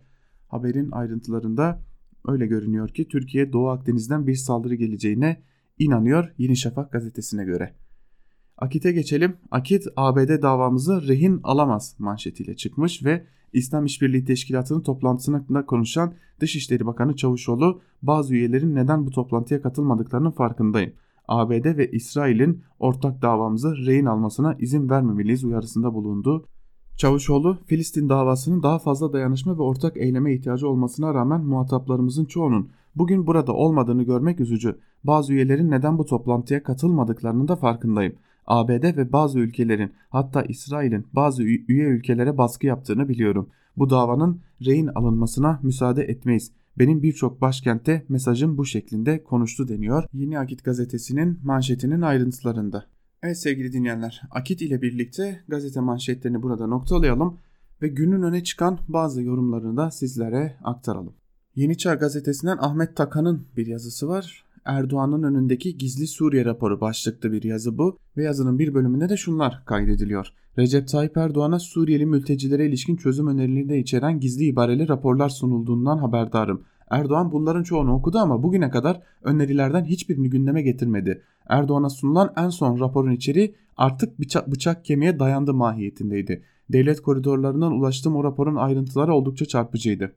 [0.48, 1.82] Haberin ayrıntılarında
[2.28, 5.42] öyle görünüyor ki Türkiye Doğu Akdeniz'den bir saldırı geleceğine
[5.78, 7.74] inanıyor Yeni Şafak gazetesine göre.
[8.58, 9.36] Akit'e geçelim.
[9.50, 17.16] Akit ABD davamızı rehin alamaz manşetiyle çıkmış ve İslam İşbirliği Teşkilatı'nın toplantısında konuşan Dışişleri Bakanı
[17.16, 20.92] Çavuşoğlu bazı üyelerin neden bu toplantıya katılmadıklarının farkındayım.
[21.28, 26.46] ABD ve İsrail'in ortak davamızı rehin almasına izin vermemeliyiz uyarısında bulundu.
[26.96, 33.26] Çavuşoğlu, Filistin davasının daha fazla dayanışma ve ortak eyleme ihtiyacı olmasına rağmen muhataplarımızın çoğunun bugün
[33.26, 34.78] burada olmadığını görmek üzücü.
[35.04, 38.14] Bazı üyelerin neden bu toplantıya katılmadıklarının da farkındayım.
[38.46, 43.48] ABD ve bazı ülkelerin hatta İsrail'in bazı üye ülkelere baskı yaptığını biliyorum.
[43.76, 46.52] Bu davanın rehin alınmasına müsaade etmeyiz.
[46.78, 50.04] Benim birçok başkentte mesajım bu şeklinde konuştu deniyor.
[50.12, 52.86] Yeni Akit gazetesinin manşetinin ayrıntılarında.
[53.22, 57.38] Evet sevgili dinleyenler, Akit ile birlikte gazete manşetlerini burada noktalayalım
[57.82, 61.14] ve günün öne çıkan bazı yorumlarını da sizlere aktaralım.
[61.54, 64.43] Yeni Çağ gazetesinden Ahmet Takan'ın bir yazısı var.
[64.64, 69.62] Erdoğan'ın önündeki gizli Suriye raporu başlıklı bir yazı bu ve yazının bir bölümünde de şunlar
[69.66, 70.28] kaydediliyor.
[70.58, 76.64] Recep Tayyip Erdoğan'a Suriyeli mültecilere ilişkin çözüm önerileri de içeren gizli ibareli raporlar sunulduğundan haberdarım.
[76.90, 81.22] Erdoğan bunların çoğunu okudu ama bugüne kadar önerilerden hiçbirini gündeme getirmedi.
[81.48, 86.42] Erdoğan'a sunulan en son raporun içeriği artık bıçak, bıçak kemiğe dayandı mahiyetindeydi.
[86.72, 90.12] Devlet koridorlarından ulaştığım o raporun ayrıntıları oldukça çarpıcıydı.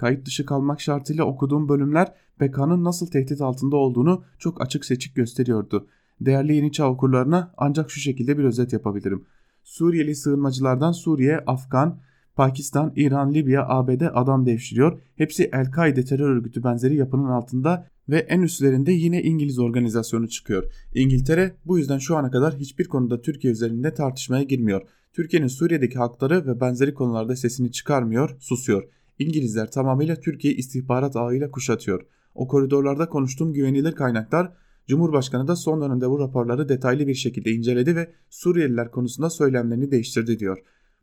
[0.00, 5.86] Kayıt dışı kalmak şartıyla okuduğum bölümler PKK'nın nasıl tehdit altında olduğunu çok açık seçik gösteriyordu.
[6.20, 9.24] Değerli yeni çağ okurlarına ancak şu şekilde bir özet yapabilirim.
[9.64, 11.98] Suriyeli sığınmacılardan Suriye, Afgan,
[12.36, 15.00] Pakistan, İran, Libya, ABD adam devşiriyor.
[15.16, 20.64] Hepsi El-Kaide terör örgütü benzeri yapının altında ve en üstlerinde yine İngiliz organizasyonu çıkıyor.
[20.94, 24.82] İngiltere bu yüzden şu ana kadar hiçbir konuda Türkiye üzerinde tartışmaya girmiyor.
[25.12, 28.99] Türkiye'nin Suriye'deki hakları ve benzeri konularda sesini çıkarmıyor, susuyor.
[29.20, 32.02] İngilizler tamamıyla Türkiye istihbarat ağıyla kuşatıyor.
[32.34, 34.52] O koridorlarda konuştuğum güvenilir kaynaklar
[34.86, 40.38] Cumhurbaşkanı da son dönemde bu raporları detaylı bir şekilde inceledi ve Suriyeliler konusunda söylemlerini değiştirdi
[40.38, 40.58] diyor.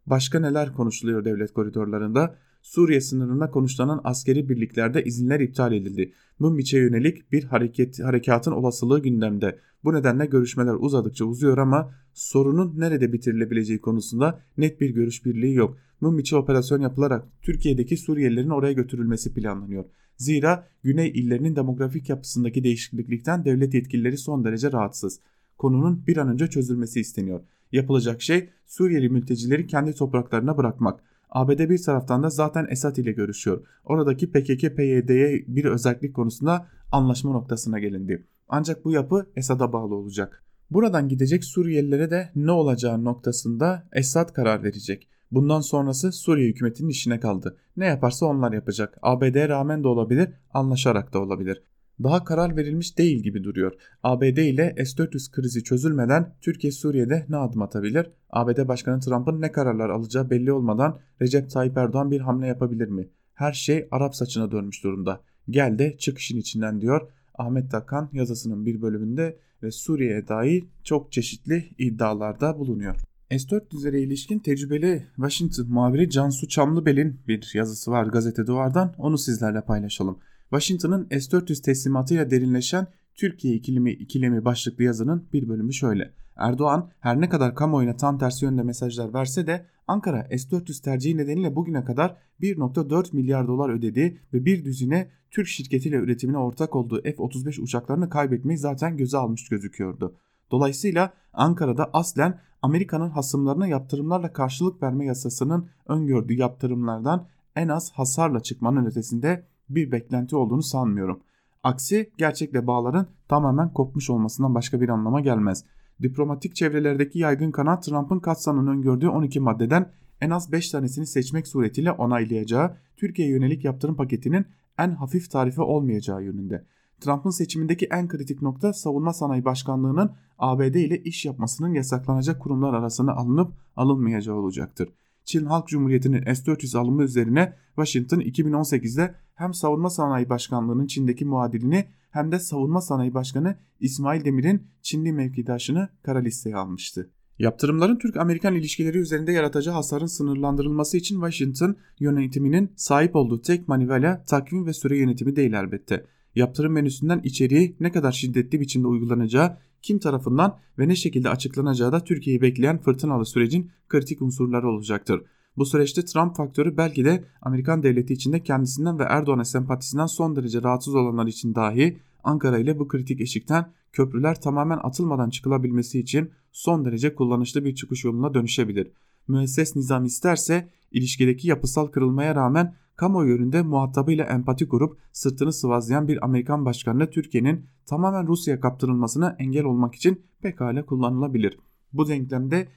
[0.05, 2.35] Başka neler konuşuluyor devlet koridorlarında?
[2.67, 6.13] Suriye sınırında konuşlanan askeri birliklerde izinler iptal edildi.
[6.39, 9.59] Münbiç'e yönelik bir hareket, harekatın olasılığı gündemde.
[9.83, 15.77] Bu nedenle görüşmeler uzadıkça uzuyor ama sorunun nerede bitirilebileceği konusunda net bir görüş birliği yok.
[16.01, 19.85] Münbiç'e operasyon yapılarak Türkiye'deki Suriyelilerin oraya götürülmesi planlanıyor.
[20.17, 25.19] Zira Güney illerinin demografik yapısındaki değişiklikten devlet yetkilileri son derece rahatsız.
[25.57, 27.41] Konunun bir an önce çözülmesi isteniyor.
[27.71, 31.03] Yapılacak şey Suriyeli mültecileri kendi topraklarına bırakmak.
[31.29, 33.65] ABD bir taraftan da zaten Esad ile görüşüyor.
[33.83, 38.27] Oradaki PKK-PYD'ye bir özellik konusunda anlaşma noktasına gelindi.
[38.49, 40.43] Ancak bu yapı Esad'a bağlı olacak.
[40.71, 45.07] Buradan gidecek Suriyelilere de ne olacağı noktasında Esad karar verecek.
[45.31, 47.57] Bundan sonrası Suriye hükümetinin işine kaldı.
[47.77, 48.97] Ne yaparsa onlar yapacak.
[49.01, 51.61] ABD'ye rağmen de olabilir, anlaşarak da olabilir
[52.03, 53.73] daha karar verilmiş değil gibi duruyor.
[54.03, 58.07] ABD ile S-400 krizi çözülmeden Türkiye Suriye'de ne adım atabilir?
[58.29, 63.09] ABD Başkanı Trump'ın ne kararlar alacağı belli olmadan Recep Tayyip Erdoğan bir hamle yapabilir mi?
[63.33, 65.21] Her şey Arap saçına dönmüş durumda.
[65.49, 71.11] Gel de çık işin içinden diyor Ahmet Takan yazısının bir bölümünde ve Suriye'ye dair çok
[71.11, 72.95] çeşitli iddialarda bulunuyor.
[73.31, 80.19] S-400'lere ilişkin tecrübeli Washington muhabiri Cansu Çamlıbel'in bir yazısı var gazete duvardan onu sizlerle paylaşalım.
[80.49, 86.13] Washington'ın S-400 teslimatıyla derinleşen Türkiye ikilimi, ikilimi başlıklı yazının bir bölümü şöyle.
[86.35, 91.55] Erdoğan her ne kadar kamuoyuna tam tersi yönde mesajlar verse de Ankara S-400 tercihi nedeniyle
[91.55, 97.61] bugüne kadar 1.4 milyar dolar ödediği ve bir düzine Türk şirketiyle üretimine ortak olduğu F-35
[97.61, 100.15] uçaklarını kaybetmeyi zaten göze almış gözüküyordu.
[100.51, 108.85] Dolayısıyla Ankara'da aslen Amerika'nın hasımlarına yaptırımlarla karşılık verme yasasının öngördüğü yaptırımlardan en az hasarla çıkmanın
[108.85, 111.19] ötesinde bir beklenti olduğunu sanmıyorum.
[111.63, 115.65] Aksi gerçekle bağların tamamen kopmuş olmasından başka bir anlama gelmez.
[116.01, 119.91] Diplomatik çevrelerdeki yaygın kanat Trump'ın Katsa'nın öngördüğü 12 maddeden
[120.21, 124.45] en az 5 tanesini seçmek suretiyle onaylayacağı Türkiye yönelik yaptırım paketinin
[124.79, 126.65] en hafif tarife olmayacağı yönünde.
[126.99, 133.13] Trump'ın seçimindeki en kritik nokta savunma sanayi başkanlığının ABD ile iş yapmasının yasaklanacak kurumlar arasına
[133.13, 134.89] alınıp alınmayacağı olacaktır.
[135.25, 142.31] Çin Halk Cumhuriyeti'nin S-400 alımı üzerine Washington 2018'de hem savunma sanayi başkanlığının Çin'deki muadilini hem
[142.31, 147.09] de savunma sanayi başkanı İsmail Demir'in Çinli mevkidaşını kara listeye almıştı.
[147.39, 154.65] Yaptırımların Türk-Amerikan ilişkileri üzerinde yaratacağı hasarın sınırlandırılması için Washington yönetiminin sahip olduğu tek manivela takvim
[154.65, 156.05] ve süre yönetimi değil elbette.
[156.35, 162.03] Yaptırım menüsünden içeriği ne kadar şiddetli biçimde uygulanacağı, kim tarafından ve ne şekilde açıklanacağı da
[162.03, 165.21] Türkiye'yi bekleyen fırtınalı sürecin kritik unsurları olacaktır.
[165.57, 170.63] Bu süreçte Trump faktörü belki de Amerikan devleti içinde kendisinden ve Erdoğan'a sempatisinden son derece
[170.63, 176.85] rahatsız olanlar için dahi Ankara ile bu kritik eşikten köprüler tamamen atılmadan çıkılabilmesi için son
[176.85, 178.91] derece kullanışlı bir çıkış yoluna dönüşebilir.
[179.27, 186.25] Müesses nizam isterse ilişkideki yapısal kırılmaya rağmen kamuoyu önünde muhatabıyla empati kurup sırtını sıvazlayan bir
[186.25, 191.57] Amerikan başkanına Türkiye'nin tamamen Rusya'ya kaptırılmasına engel olmak için pekala kullanılabilir.
[191.93, 192.67] Bu denklemde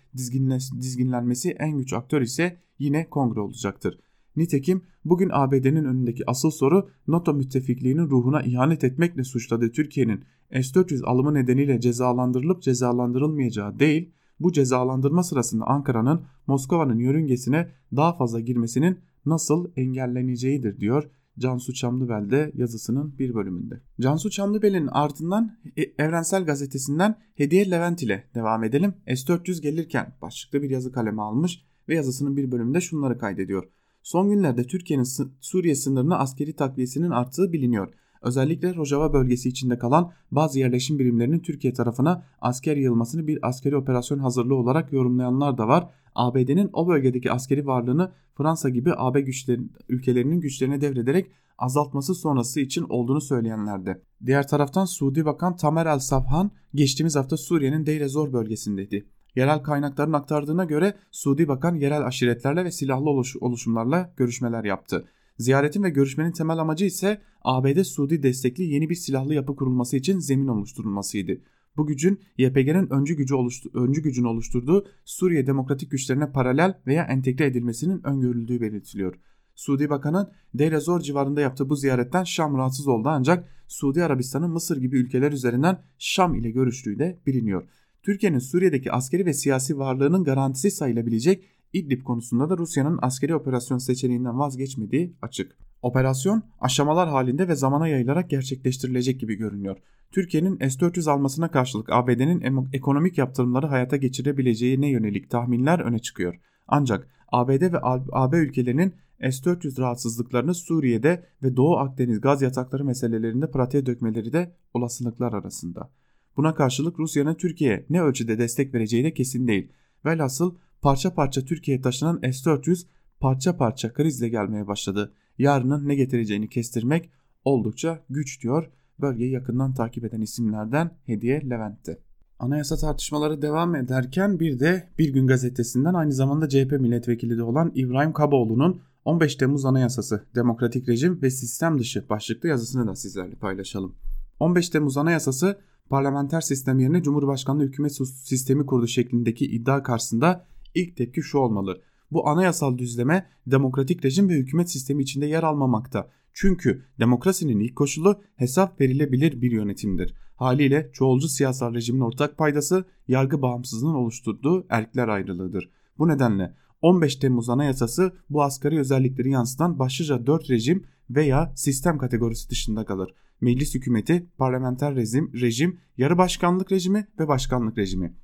[0.81, 3.99] dizginlenmesi en güç aktör ise yine kongre olacaktır.
[4.37, 11.35] Nitekim bugün ABD'nin önündeki asıl soru NATO müttefikliğinin ruhuna ihanet etmekle suçladığı Türkiye'nin S-400 alımı
[11.35, 20.81] nedeniyle cezalandırılıp cezalandırılmayacağı değil, bu cezalandırma sırasında Ankara'nın Moskova'nın yörüngesine daha fazla girmesinin nasıl engelleneceğidir
[20.81, 23.81] diyor Cansu Çamlıbel'de yazısının bir bölümünde.
[24.01, 28.95] Cansu Çamlıbel'in ardından e, Evrensel Gazetesi'nden Hediye Levent ile devam edelim.
[29.07, 33.65] S-400 gelirken başlıklı bir yazı kaleme almış ve yazısının bir bölümünde şunları kaydediyor.
[34.03, 35.07] Son günlerde Türkiye'nin
[35.41, 37.93] Suriye sınırına askeri takviyesinin arttığı biliniyor.
[38.23, 44.19] Özellikle Rojava bölgesi içinde kalan bazı yerleşim birimlerinin Türkiye tarafına asker yığılmasını bir askeri operasyon
[44.19, 45.89] hazırlığı olarak yorumlayanlar da var.
[46.15, 52.87] ABD'nin o bölgedeki askeri varlığını Fransa gibi AB güçleri, ülkelerinin güçlerine devrederek azaltması sonrası için
[52.89, 54.03] olduğunu söyleyenlerdi.
[54.27, 59.07] Diğer taraftan Suudi Bakan Tamer El Safhan geçtiğimiz hafta Suriye'nin Deir Zor bölgesindeydi.
[59.37, 63.11] Yerel kaynakların aktardığına göre Suudi Bakan yerel aşiretlerle ve silahlı
[63.41, 65.05] oluşumlarla görüşmeler yaptı.
[65.41, 70.49] Ziyaretin ve görüşmenin temel amacı ise ABD-Suudi destekli yeni bir silahlı yapı kurulması için zemin
[70.49, 71.41] oluşturulmasıydı.
[71.77, 77.47] Bu gücün YPG'nin öncü, gücü oluştu öncü gücünü oluşturduğu Suriye demokratik güçlerine paralel veya entegre
[77.47, 79.15] edilmesinin öngörüldüğü belirtiliyor.
[79.55, 84.77] Suudi Bakan'ın Deir Zor civarında yaptığı bu ziyaretten Şam rahatsız oldu ancak Suudi Arabistan'ın Mısır
[84.77, 87.69] gibi ülkeler üzerinden Şam ile görüştüğü de biliniyor.
[88.03, 94.39] Türkiye'nin Suriye'deki askeri ve siyasi varlığının garantisi sayılabilecek İdlib konusunda da Rusya'nın askeri operasyon seçeneğinden
[94.39, 95.57] vazgeçmediği açık.
[95.83, 99.77] Operasyon aşamalar halinde ve zamana yayılarak gerçekleştirilecek gibi görünüyor.
[100.13, 106.41] Türkiye'nin S-400 almasına karşılık ABD'nin ekonomik yaptırımları hayata geçirebileceğine yönelik tahminler öne çıkıyor.
[106.69, 107.79] Ancak ABD ve
[108.13, 115.33] AB ülkelerinin S-400 rahatsızlıklarını Suriye'de ve Doğu Akdeniz gaz yatakları meselelerinde pratiğe dökmeleri de olasılıklar
[115.33, 115.91] arasında.
[116.37, 119.73] Buna karşılık Rusya'nın Türkiye'ye ne ölçüde destek vereceği de kesin değil.
[120.05, 122.87] Velhasıl parça parça Türkiye'ye taşınan S-400
[123.21, 125.13] parça parça krizle gelmeye başladı.
[125.39, 127.11] Yarının ne getireceğini kestirmek
[127.45, 128.71] oldukça güç diyor
[129.01, 131.99] bölgeyi yakından takip eden isimlerden Hediye Levent'ti.
[132.39, 137.73] Anayasa tartışmaları devam ederken bir de Bir Gün Gazetesi'nden aynı zamanda CHP milletvekili de olan
[137.75, 143.95] İbrahim Kaboğlu'nun 15 Temmuz Anayasası, Demokratik Rejim ve Sistem Dışı başlıklı yazısını da sizlerle paylaşalım.
[144.41, 145.59] 15 Temmuz Anayasası
[145.91, 151.81] parlamenter sistem yerine Cumhurbaşkanlığı hükümet sistemi kurdu şeklindeki iddia karşısında ilk tepki şu olmalı.
[152.11, 156.11] Bu anayasal düzleme demokratik rejim ve hükümet sistemi içinde yer almamakta.
[156.33, 160.15] Çünkü demokrasinin ilk koşulu hesap verilebilir bir yönetimdir.
[160.37, 165.71] Haliyle çoğulcu siyasal rejimin ortak paydası yargı bağımsızlığının oluşturduğu erkler ayrılığıdır.
[165.99, 172.51] Bu nedenle 15 Temmuz Anayasası bu asgari özellikleri yansıtan başlıca 4 rejim veya sistem kategorisi
[172.51, 173.15] dışında kalır.
[173.41, 178.15] Meclis hükümeti, parlamenter rejim, rejim, yarı başkanlık rejimi ve başkanlık rejimi.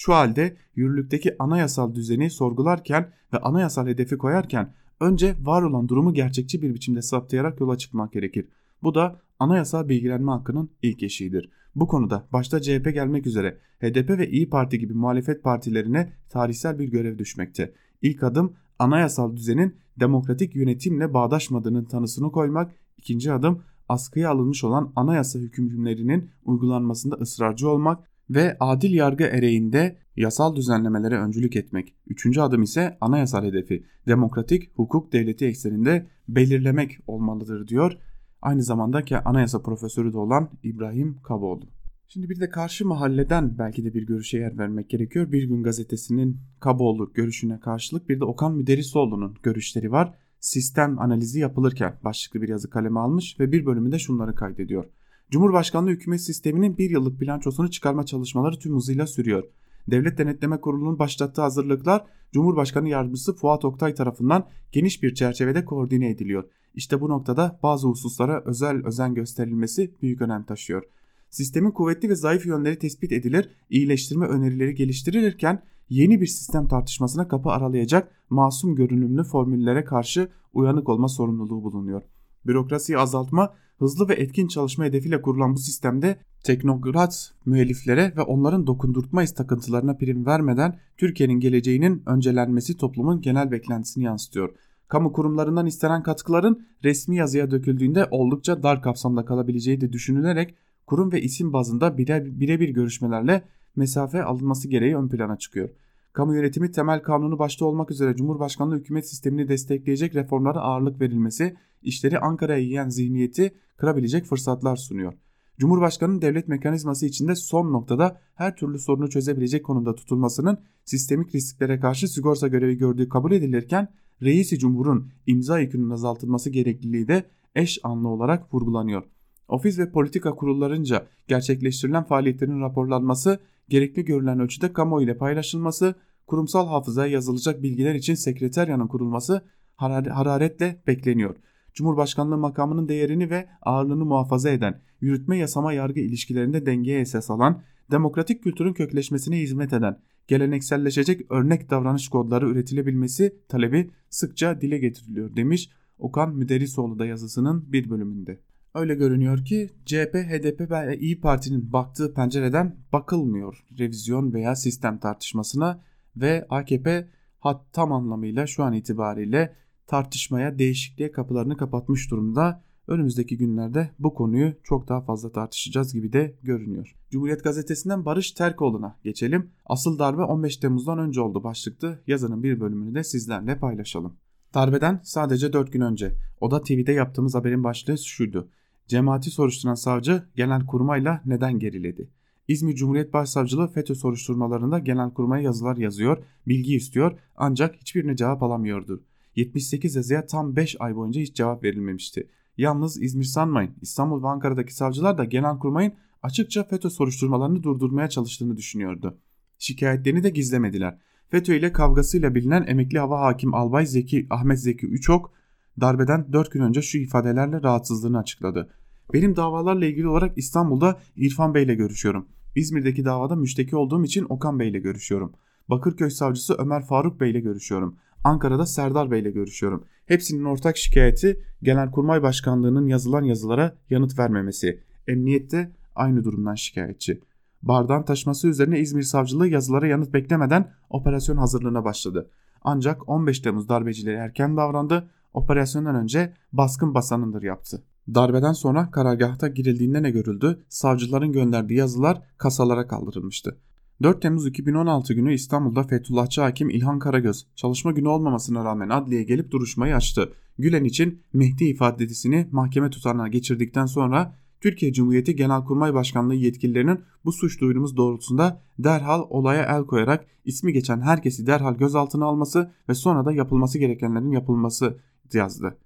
[0.00, 6.62] Şu halde yürürlükteki anayasal düzeni sorgularken ve anayasal hedefi koyarken önce var olan durumu gerçekçi
[6.62, 8.48] bir biçimde saptayarak yola çıkmak gerekir.
[8.82, 11.50] Bu da anayasal bilgilenme hakkının ilk eşiğidir.
[11.74, 16.88] Bu konuda başta CHP gelmek üzere HDP ve İyi Parti gibi muhalefet partilerine tarihsel bir
[16.88, 17.74] görev düşmekte.
[18.02, 25.38] İlk adım anayasal düzenin demokratik yönetimle bağdaşmadığının tanısını koymak, ikinci adım askıya alınmış olan anayasa
[25.38, 31.94] hükümlerinin uygulanmasında ısrarcı olmak ve adil yargı ereğinde yasal düzenlemelere öncülük etmek.
[32.06, 37.98] Üçüncü adım ise anayasal hedefi demokratik hukuk devleti ekseninde belirlemek olmalıdır diyor.
[38.42, 41.64] Aynı zamanda ki anayasa profesörü de olan İbrahim Kaboğlu.
[42.08, 45.32] Şimdi bir de karşı mahalleden belki de bir görüşe yer vermek gerekiyor.
[45.32, 50.14] Bir gün gazetesinin Kaboğlu görüşüne karşılık bir de Okan Müderrisoğlu'nun görüşleri var.
[50.40, 54.84] Sistem analizi yapılırken başlıklı bir yazı kaleme almış ve bir bölümünde şunları kaydediyor.
[55.30, 59.44] Cumhurbaşkanlığı hükümet sisteminin bir yıllık bilançosunu çıkarma çalışmaları tüm hızıyla sürüyor.
[59.90, 66.44] Devlet Denetleme Kurulu'nun başlattığı hazırlıklar Cumhurbaşkanı Yardımcısı Fuat Oktay tarafından geniş bir çerçevede koordine ediliyor.
[66.74, 70.82] İşte bu noktada bazı hususlara özel özen gösterilmesi büyük önem taşıyor.
[71.30, 77.50] Sistemin kuvvetli ve zayıf yönleri tespit edilir, iyileştirme önerileri geliştirilirken yeni bir sistem tartışmasına kapı
[77.50, 82.02] aralayacak masum görünümlü formüllere karşı uyanık olma sorumluluğu bulunuyor.
[82.46, 89.24] Bürokrasiyi azaltma, hızlı ve etkin çalışma hedefiyle kurulan bu sistemde teknokrat müelliflere ve onların dokundurtma
[89.24, 94.54] takıntılarına prim vermeden Türkiye'nin geleceğinin öncelenmesi toplumun genel beklentisini yansıtıyor.
[94.88, 100.54] Kamu kurumlarından istenen katkıların resmi yazıya döküldüğünde oldukça dar kapsamda kalabileceği de düşünülerek
[100.86, 103.42] kurum ve isim bazında birebir bire görüşmelerle
[103.76, 105.68] mesafe alınması gereği ön plana çıkıyor.
[106.12, 112.18] Kamu yönetimi temel kanunu başta olmak üzere Cumhurbaşkanlığı hükümet sistemini destekleyecek reformlara ağırlık verilmesi, işleri
[112.18, 115.14] Ankara'ya yiyen zihniyeti kırabilecek fırsatlar sunuyor.
[115.58, 122.08] Cumhurbaşkanının devlet mekanizması içinde son noktada her türlü sorunu çözebilecek konumda tutulmasının sistemik risklere karşı
[122.08, 123.88] sigorta görevi gördüğü kabul edilirken
[124.22, 129.04] reisi cumhurun imza yükünün azaltılması gerekliliği de eş anlı olarak vurgulanıyor.
[129.50, 133.38] Ofis ve politika kurullarınca gerçekleştirilen faaliyetlerin raporlanması,
[133.68, 135.94] gerekli görülen ölçüde kamuoyu ile paylaşılması,
[136.26, 139.44] kurumsal hafızaya yazılacak bilgiler için sekreteryanın kurulması
[139.76, 141.36] hararetle bekleniyor.
[141.74, 148.42] Cumhurbaşkanlığı makamının değerini ve ağırlığını muhafaza eden, yürütme yasama yargı ilişkilerinde dengeye esas alan, demokratik
[148.42, 156.34] kültürün kökleşmesine hizmet eden, gelenekselleşecek örnek davranış kodları üretilebilmesi talebi sıkça dile getiriliyor demiş Okan
[156.34, 158.40] Müderrisoğlu da yazısının bir bölümünde.
[158.74, 165.82] Öyle görünüyor ki CHP, HDP ve İyi Parti'nin baktığı pencereden bakılmıyor revizyon veya sistem tartışmasına
[166.16, 167.08] ve AKP
[167.38, 169.56] hat tam anlamıyla şu an itibariyle
[169.86, 172.62] tartışmaya, değişikliğe kapılarını kapatmış durumda.
[172.88, 176.96] Önümüzdeki günlerde bu konuyu çok daha fazla tartışacağız gibi de görünüyor.
[177.10, 179.50] Cumhuriyet Gazetesi'nden Barış Terkoğlu'na geçelim.
[179.66, 184.16] Asıl darbe 15 Temmuz'dan önce oldu başlıklı yazının bir bölümünü de sizlerle paylaşalım.
[184.54, 186.12] Darbeden sadece 4 gün önce.
[186.40, 188.48] O da TV'de yaptığımız haberin başlığı şuydu.
[188.90, 192.10] Cemaati soruşturan savcı genel kurmayla neden geriledi?
[192.48, 199.04] İzmir Cumhuriyet Başsavcılığı FETÖ soruşturmalarında genel kurmaya yazılar yazıyor, bilgi istiyor ancak hiçbirine cevap alamıyordu.
[199.36, 202.28] 78 yazıya tam 5 ay boyunca hiç cevap verilmemişti.
[202.56, 209.18] Yalnız İzmir sanmayın İstanbul ve Ankara'daki savcılar da Genelkurmay'ın açıkça FETÖ soruşturmalarını durdurmaya çalıştığını düşünüyordu.
[209.58, 210.98] Şikayetlerini de gizlemediler.
[211.28, 215.32] FETÖ ile kavgasıyla bilinen emekli hava hakim Albay Zeki Ahmet Zeki Üçok
[215.80, 218.70] darbeden 4 gün önce şu ifadelerle rahatsızlığını açıkladı.
[219.12, 222.28] Benim davalarla ilgili olarak İstanbul'da İrfan Bey ile görüşüyorum.
[222.56, 225.32] İzmir'deki davada müşteki olduğum için Okan Bey ile görüşüyorum.
[225.68, 227.96] Bakırköy savcısı Ömer Faruk Bey ile görüşüyorum.
[228.24, 229.84] Ankara'da Serdar Bey ile görüşüyorum.
[230.06, 234.80] Hepsinin ortak şikayeti Genelkurmay Başkanlığı'nın yazılan yazılara yanıt vermemesi.
[235.08, 237.20] Emniyette aynı durumdan şikayetçi.
[237.62, 242.30] Bardan taşması üzerine İzmir Savcılığı yazılara yanıt beklemeden operasyon hazırlığına başladı.
[242.62, 245.10] Ancak 15 Temmuz darbecileri erken davrandı.
[245.34, 247.82] Operasyondan önce baskın basanındır yaptı.
[248.14, 250.64] Darbeden sonra karargahta girildiğinde ne görüldü?
[250.68, 253.56] Savcıların gönderdiği yazılar kasalara kaldırılmıştı.
[254.02, 259.50] 4 Temmuz 2016 günü İstanbul'da Fethullahçı hakim İlhan Karagöz çalışma günü olmamasına rağmen adliyeye gelip
[259.50, 260.32] duruşmayı açtı.
[260.58, 267.60] Gülen için Mehdi ifadesini mahkeme tutanına geçirdikten sonra Türkiye Cumhuriyeti Genelkurmay Başkanlığı yetkililerinin bu suç
[267.60, 273.32] duyurumuz doğrultusunda derhal olaya el koyarak ismi geçen herkesi derhal gözaltına alması ve sonra da
[273.32, 274.98] yapılması gerekenlerin yapılması
[275.32, 275.76] yazdı.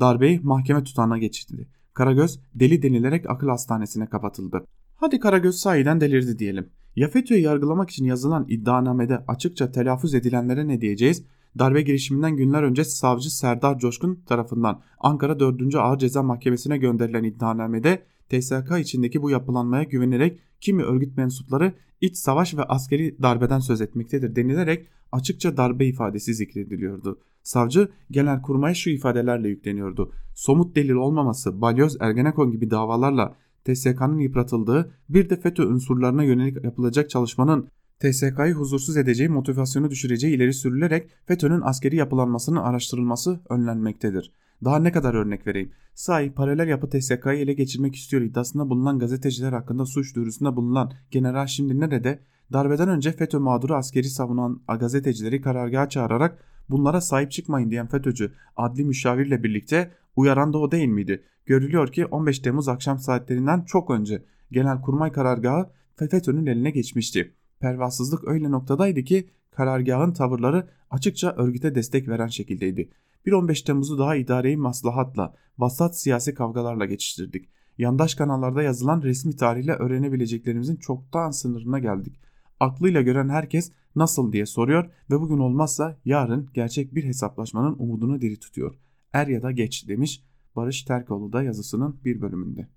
[0.00, 1.68] Darbeyi mahkeme tutanına geçirdi.
[1.94, 4.64] Karagöz deli denilerek akıl hastanesine kapatıldı.
[4.96, 6.70] Hadi Karagöz sahiden delirdi diyelim.
[6.96, 11.24] Ya FETÖ'yü yargılamak için yazılan iddianamede açıkça telaffuz edilenlere ne diyeceğiz?
[11.58, 15.74] Darbe girişiminden günler önce savcı Serdar Coşkun tarafından Ankara 4.
[15.74, 22.56] Ağır Ceza Mahkemesi'ne gönderilen iddianamede TSK içindeki bu yapılanmaya güvenerek kimi örgüt mensupları iç savaş
[22.56, 27.20] ve askeri darbeden söz etmektedir denilerek açıkça darbe ifadesi zikrediliyordu.
[27.42, 30.12] Savcı genel kurmaya şu ifadelerle yükleniyordu.
[30.34, 37.10] Somut delil olmaması, balyoz, ergenekon gibi davalarla TSK'nın yıpratıldığı bir de FETÖ unsurlarına yönelik yapılacak
[37.10, 37.68] çalışmanın
[38.00, 44.32] TSK'yı huzursuz edeceği motivasyonu düşüreceği ileri sürülerek FETÖ'nün askeri yapılanmasının araştırılması önlenmektedir.
[44.64, 45.72] Daha ne kadar örnek vereyim?
[45.94, 51.46] Sahi paralel yapı TSK'yı ele geçirmek istiyor iddiasında bulunan gazeteciler hakkında suç duyurusunda bulunan general
[51.46, 52.20] şimdi nerede?
[52.52, 56.38] Darbeden önce FETÖ mağduru askeri savunan gazetecileri karargaha çağırarak
[56.70, 61.22] bunlara sahip çıkmayın diyen FETÖ'cü adli müşavirle birlikte uyaran da o değil miydi?
[61.46, 67.34] Görülüyor ki 15 Temmuz akşam saatlerinden çok önce Genelkurmay karargahı FETÖ'nün eline geçmişti.
[67.60, 72.90] Pervasızlık öyle noktadaydı ki karargahın tavırları açıkça örgüte destek veren şekildeydi.
[73.28, 77.48] Bir 15 Temmuz'u daha idareyi maslahatla, vasat siyasi kavgalarla geçiştirdik.
[77.78, 82.20] yandaş kanallarda yazılan resmi tarihle öğrenebileceklerimizin çoktan sınırına geldik.
[82.60, 88.40] Aklıyla gören herkes nasıl diye soruyor ve bugün olmazsa yarın gerçek bir hesaplaşmanın umudunu diri
[88.40, 88.78] tutuyor.
[89.12, 90.22] Er ya da geç demiş
[90.56, 92.68] Barış Terkoğlu da yazısının bir bölümünde.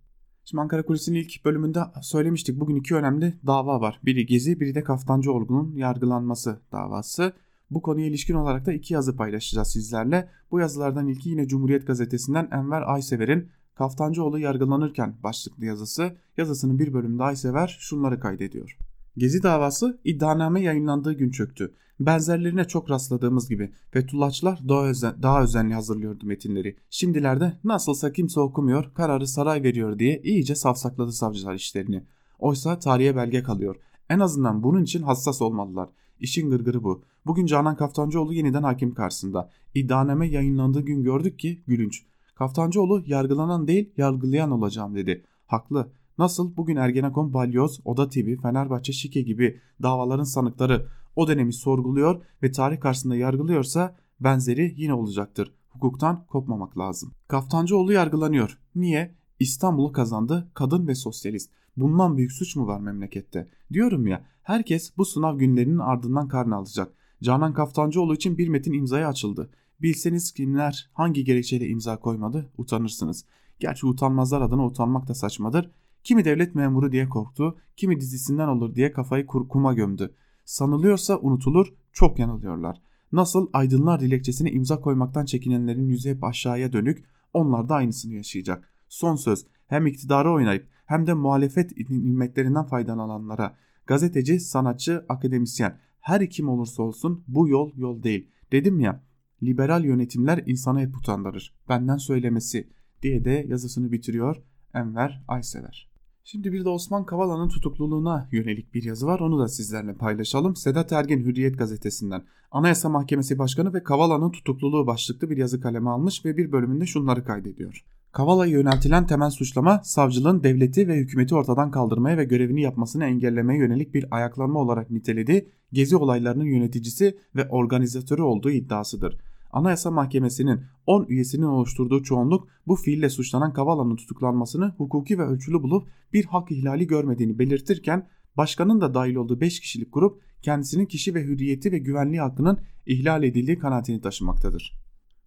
[0.45, 2.59] Şimdi Ankara Kulisi'nin ilk bölümünde söylemiştik.
[2.59, 3.99] Bugün iki önemli dava var.
[4.05, 7.33] Biri Gezi, biri de Kaftancıoğlu'nun yargılanması davası.
[7.71, 10.29] Bu konuya ilişkin olarak da iki yazı paylaşacağız sizlerle.
[10.51, 16.17] Bu yazılardan ilki yine Cumhuriyet Gazetesi'nden Enver Aysever'in Kaftancıoğlu yargılanırken başlıklı yazısı.
[16.37, 18.77] Yazısının bir bölümünde Aysever şunları kaydediyor.
[19.17, 21.73] Gezi davası iddianame yayınlandığı gün çöktü.
[21.99, 26.75] Benzerlerine çok rastladığımız gibi Fethullahçılar daha, özen, daha özenli hazırlıyordu metinleri.
[26.89, 32.03] Şimdilerde nasılsa kimse okumuyor, kararı saray veriyor diye iyice safsakladı savcılar işlerini.
[32.39, 33.75] Oysa tarihe belge kalıyor.
[34.09, 35.89] En azından bunun için hassas olmalılar.
[36.19, 37.03] İşin gırgırı bu.
[37.25, 39.49] Bugün Canan Kaftancıoğlu yeniden hakim karşısında.
[39.73, 42.05] İddianame yayınlandığı gün gördük ki gülünç.
[42.35, 45.25] Kaftancıoğlu yargılanan değil yargılayan olacağım dedi.
[45.47, 45.91] Haklı.
[46.17, 52.51] Nasıl bugün Ergenekon, Balyoz, Oda TV, Fenerbahçe, Şike gibi davaların sanıkları o dönemi sorguluyor ve
[52.51, 55.53] tarih karşısında yargılıyorsa benzeri yine olacaktır.
[55.69, 57.11] Hukuktan kopmamak lazım.
[57.27, 58.59] Kaftancıoğlu yargılanıyor.
[58.75, 59.15] Niye?
[59.39, 61.51] İstanbul'u kazandı, kadın ve sosyalist.
[61.77, 63.47] Bundan büyük suç mu var memlekette?
[63.73, 66.93] Diyorum ya, herkes bu sınav günlerinin ardından karnı alacak.
[67.23, 69.49] Canan Kaftancıoğlu için bir metin imzaya açıldı.
[69.81, 73.25] Bilseniz kimler hangi gerekçeyle imza koymadı utanırsınız.
[73.59, 75.71] Gerçi utanmazlar adına utanmak da saçmadır.
[76.03, 80.15] Kimi devlet memuru diye korktu, kimi dizisinden olur diye kafayı kuma gömdü.
[80.45, 82.81] Sanılıyorsa unutulur, çok yanılıyorlar.
[83.11, 88.69] Nasıl aydınlar dilekçesine imza koymaktan çekinenlerin yüzü hep aşağıya dönük, onlar da aynısını yaşayacak.
[88.89, 93.55] Son söz hem iktidarı oynayıp hem de muhalefet nimetlerinden faydalananlara,
[93.87, 98.27] gazeteci, sanatçı, akademisyen her kim olursa olsun bu yol yol değil.
[98.51, 99.03] Dedim ya
[99.43, 101.53] liberal yönetimler insanı hep utandırır.
[101.69, 102.67] Benden söylemesi
[103.01, 104.43] diye de yazısını bitiriyor
[104.73, 105.91] Enver Aysever.
[106.23, 109.19] Şimdi bir de Osman Kavala'nın tutukluluğuna yönelik bir yazı var.
[109.19, 110.55] Onu da sizlerle paylaşalım.
[110.55, 116.25] Sedat Ergin Hürriyet gazetesinden Anayasa Mahkemesi Başkanı ve Kavala'nın tutukluluğu başlıklı bir yazı kaleme almış
[116.25, 117.85] ve bir bölümünde şunları kaydediyor.
[118.11, 123.93] Kavala'ya yöneltilen temel suçlama savcılığın devleti ve hükümeti ortadan kaldırmaya ve görevini yapmasını engellemeye yönelik
[123.93, 129.17] bir ayaklanma olarak nitelediği gezi olaylarının yöneticisi ve organizatörü olduğu iddiasıdır.
[129.51, 135.87] Anayasa Mahkemesi'nin 10 üyesinin oluşturduğu çoğunluk bu fiille suçlanan Kavala'nın tutuklanmasını hukuki ve ölçülü bulup
[136.13, 138.07] bir hak ihlali görmediğini belirtirken
[138.37, 143.23] başkanın da dahil olduğu 5 kişilik grup kendisinin kişi ve hürriyeti ve güvenliği hakkının ihlal
[143.23, 144.80] edildiği kanaatini taşımaktadır.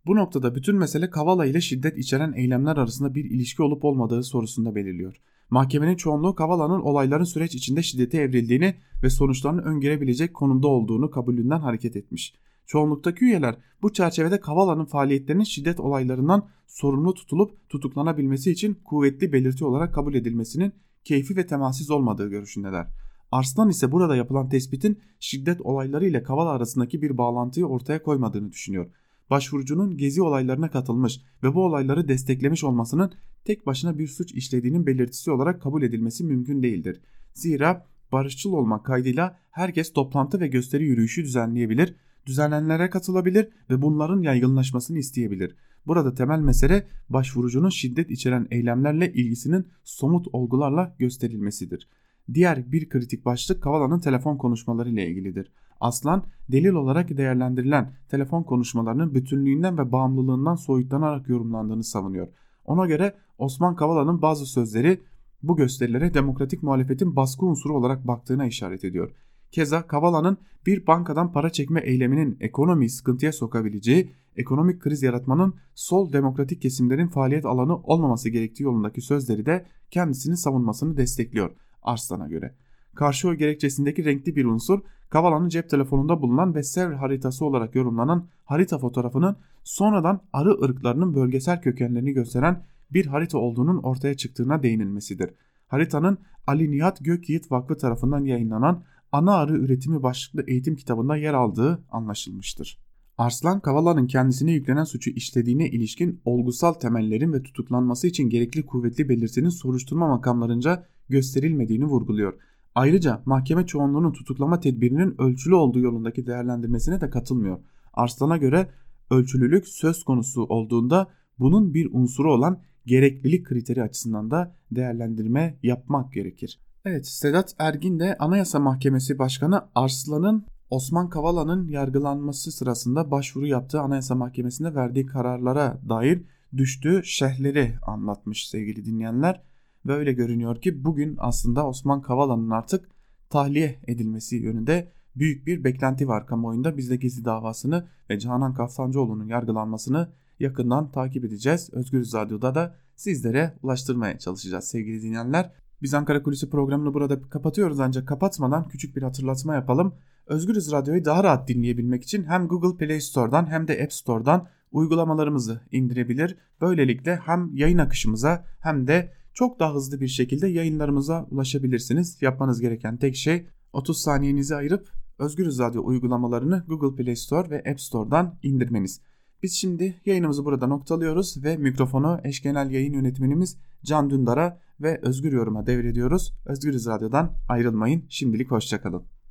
[0.06, 4.74] Bu noktada bütün mesele Kavala ile şiddet içeren eylemler arasında bir ilişki olup olmadığı sorusunda
[4.74, 5.20] belirliyor.
[5.50, 11.96] Mahkemenin çoğunluğu Kavala'nın olayların süreç içinde şiddete evrildiğini ve sonuçlarını öngörebilecek konumda olduğunu kabulünden hareket
[11.96, 12.34] etmiş.
[12.66, 19.94] Çoğunluktaki üyeler bu çerçevede Kavala'nın faaliyetlerinin şiddet olaylarından sorumlu tutulup tutuklanabilmesi için kuvvetli belirti olarak
[19.94, 20.72] kabul edilmesinin
[21.04, 22.86] keyfi ve temassiz olmadığı görüşündeler.
[23.32, 28.86] Arslan ise burada yapılan tespitin şiddet olayları ile Kavala arasındaki bir bağlantıyı ortaya koymadığını düşünüyor.
[29.30, 33.12] Başvurucunun gezi olaylarına katılmış ve bu olayları desteklemiş olmasının
[33.44, 37.00] tek başına bir suç işlediğinin belirtisi olarak kabul edilmesi mümkün değildir.
[37.34, 41.94] Zira barışçıl olmak kaydıyla herkes toplantı ve gösteri yürüyüşü düzenleyebilir
[42.26, 45.56] düzenlenenlere katılabilir ve bunların yaygınlaşmasını isteyebilir.
[45.86, 51.88] Burada temel mesele başvurucunun şiddet içeren eylemlerle ilgisinin somut olgularla gösterilmesidir.
[52.34, 55.52] Diğer bir kritik başlık Kavala'nın telefon konuşmaları ile ilgilidir.
[55.80, 62.28] Aslan delil olarak değerlendirilen telefon konuşmalarının bütünlüğünden ve bağımlılığından soyutlanarak yorumlandığını savunuyor.
[62.64, 65.00] Ona göre Osman Kavala'nın bazı sözleri
[65.42, 69.10] bu gösterilere demokratik muhalefetin baskı unsuru olarak baktığına işaret ediyor.
[69.50, 76.62] Keza Kavala'nın bir bankadan para çekme eyleminin ekonomiyi sıkıntıya sokabileceği, ekonomik kriz yaratmanın sol demokratik
[76.62, 81.50] kesimlerin faaliyet alanı olmaması gerektiği yolundaki sözleri de kendisinin savunmasını destekliyor
[81.82, 82.54] Arslan'a göre.
[82.94, 84.80] Karşı oy gerekçesindeki renkli bir unsur
[85.10, 91.60] Kavala'nın cep telefonunda bulunan ve Sevr haritası olarak yorumlanan harita fotoğrafının sonradan arı ırklarının bölgesel
[91.60, 95.30] kökenlerini gösteren bir harita olduğunun ortaya çıktığına değinilmesidir.
[95.66, 101.84] Haritanın Ali Nihat Gökyiğit Vakfı tarafından yayınlanan ana arı üretimi başlıklı eğitim kitabında yer aldığı
[101.90, 102.78] anlaşılmıştır.
[103.18, 109.48] Arslan Kavala'nın kendisine yüklenen suçu işlediğine ilişkin olgusal temellerin ve tutuklanması için gerekli kuvvetli belirtinin
[109.48, 112.34] soruşturma makamlarınca gösterilmediğini vurguluyor.
[112.74, 117.58] Ayrıca mahkeme çoğunluğunun tutuklama tedbirinin ölçülü olduğu yolundaki değerlendirmesine de katılmıyor.
[117.92, 118.68] Arslan'a göre
[119.10, 121.08] ölçülülük söz konusu olduğunda
[121.38, 126.60] bunun bir unsuru olan gereklilik kriteri açısından da değerlendirme yapmak gerekir.
[126.84, 134.14] Evet Sedat Ergin de Anayasa Mahkemesi Başkanı Arslan'ın Osman Kavala'nın yargılanması sırasında başvuru yaptığı Anayasa
[134.14, 136.22] Mahkemesi'nde verdiği kararlara dair
[136.56, 139.42] düştüğü şehirleri anlatmış sevgili dinleyenler.
[139.86, 142.88] Ve öyle görünüyor ki bugün aslında Osman Kavala'nın artık
[143.30, 146.76] tahliye edilmesi yönünde büyük bir beklenti var kamuoyunda.
[146.76, 151.70] Biz de Gezi davasını ve Canan Kaftancıoğlu'nun yargılanmasını yakından takip edeceğiz.
[151.72, 155.52] Özgür Radyo'da da sizlere ulaştırmaya çalışacağız sevgili dinleyenler.
[155.82, 159.94] Biz Ankara Kulisi programını burada kapatıyoruz ancak kapatmadan küçük bir hatırlatma yapalım.
[160.26, 165.60] Özgürüz Radyo'yu daha rahat dinleyebilmek için hem Google Play Store'dan hem de App Store'dan uygulamalarımızı
[165.72, 166.36] indirebilir.
[166.60, 172.22] Böylelikle hem yayın akışımıza hem de çok daha hızlı bir şekilde yayınlarımıza ulaşabilirsiniz.
[172.22, 177.80] Yapmanız gereken tek şey 30 saniyenizi ayırıp Özgürüz Radyo uygulamalarını Google Play Store ve App
[177.80, 179.00] Store'dan indirmeniz.
[179.42, 185.32] Biz şimdi yayınımızı burada noktalıyoruz ve mikrofonu eş genel yayın yönetmenimiz Can Dündar'a ve Özgür
[185.32, 186.34] Yorum'a devrediyoruz.
[186.46, 188.04] Özgürüz Radyo'dan ayrılmayın.
[188.08, 189.13] Şimdilik hoşçakalın.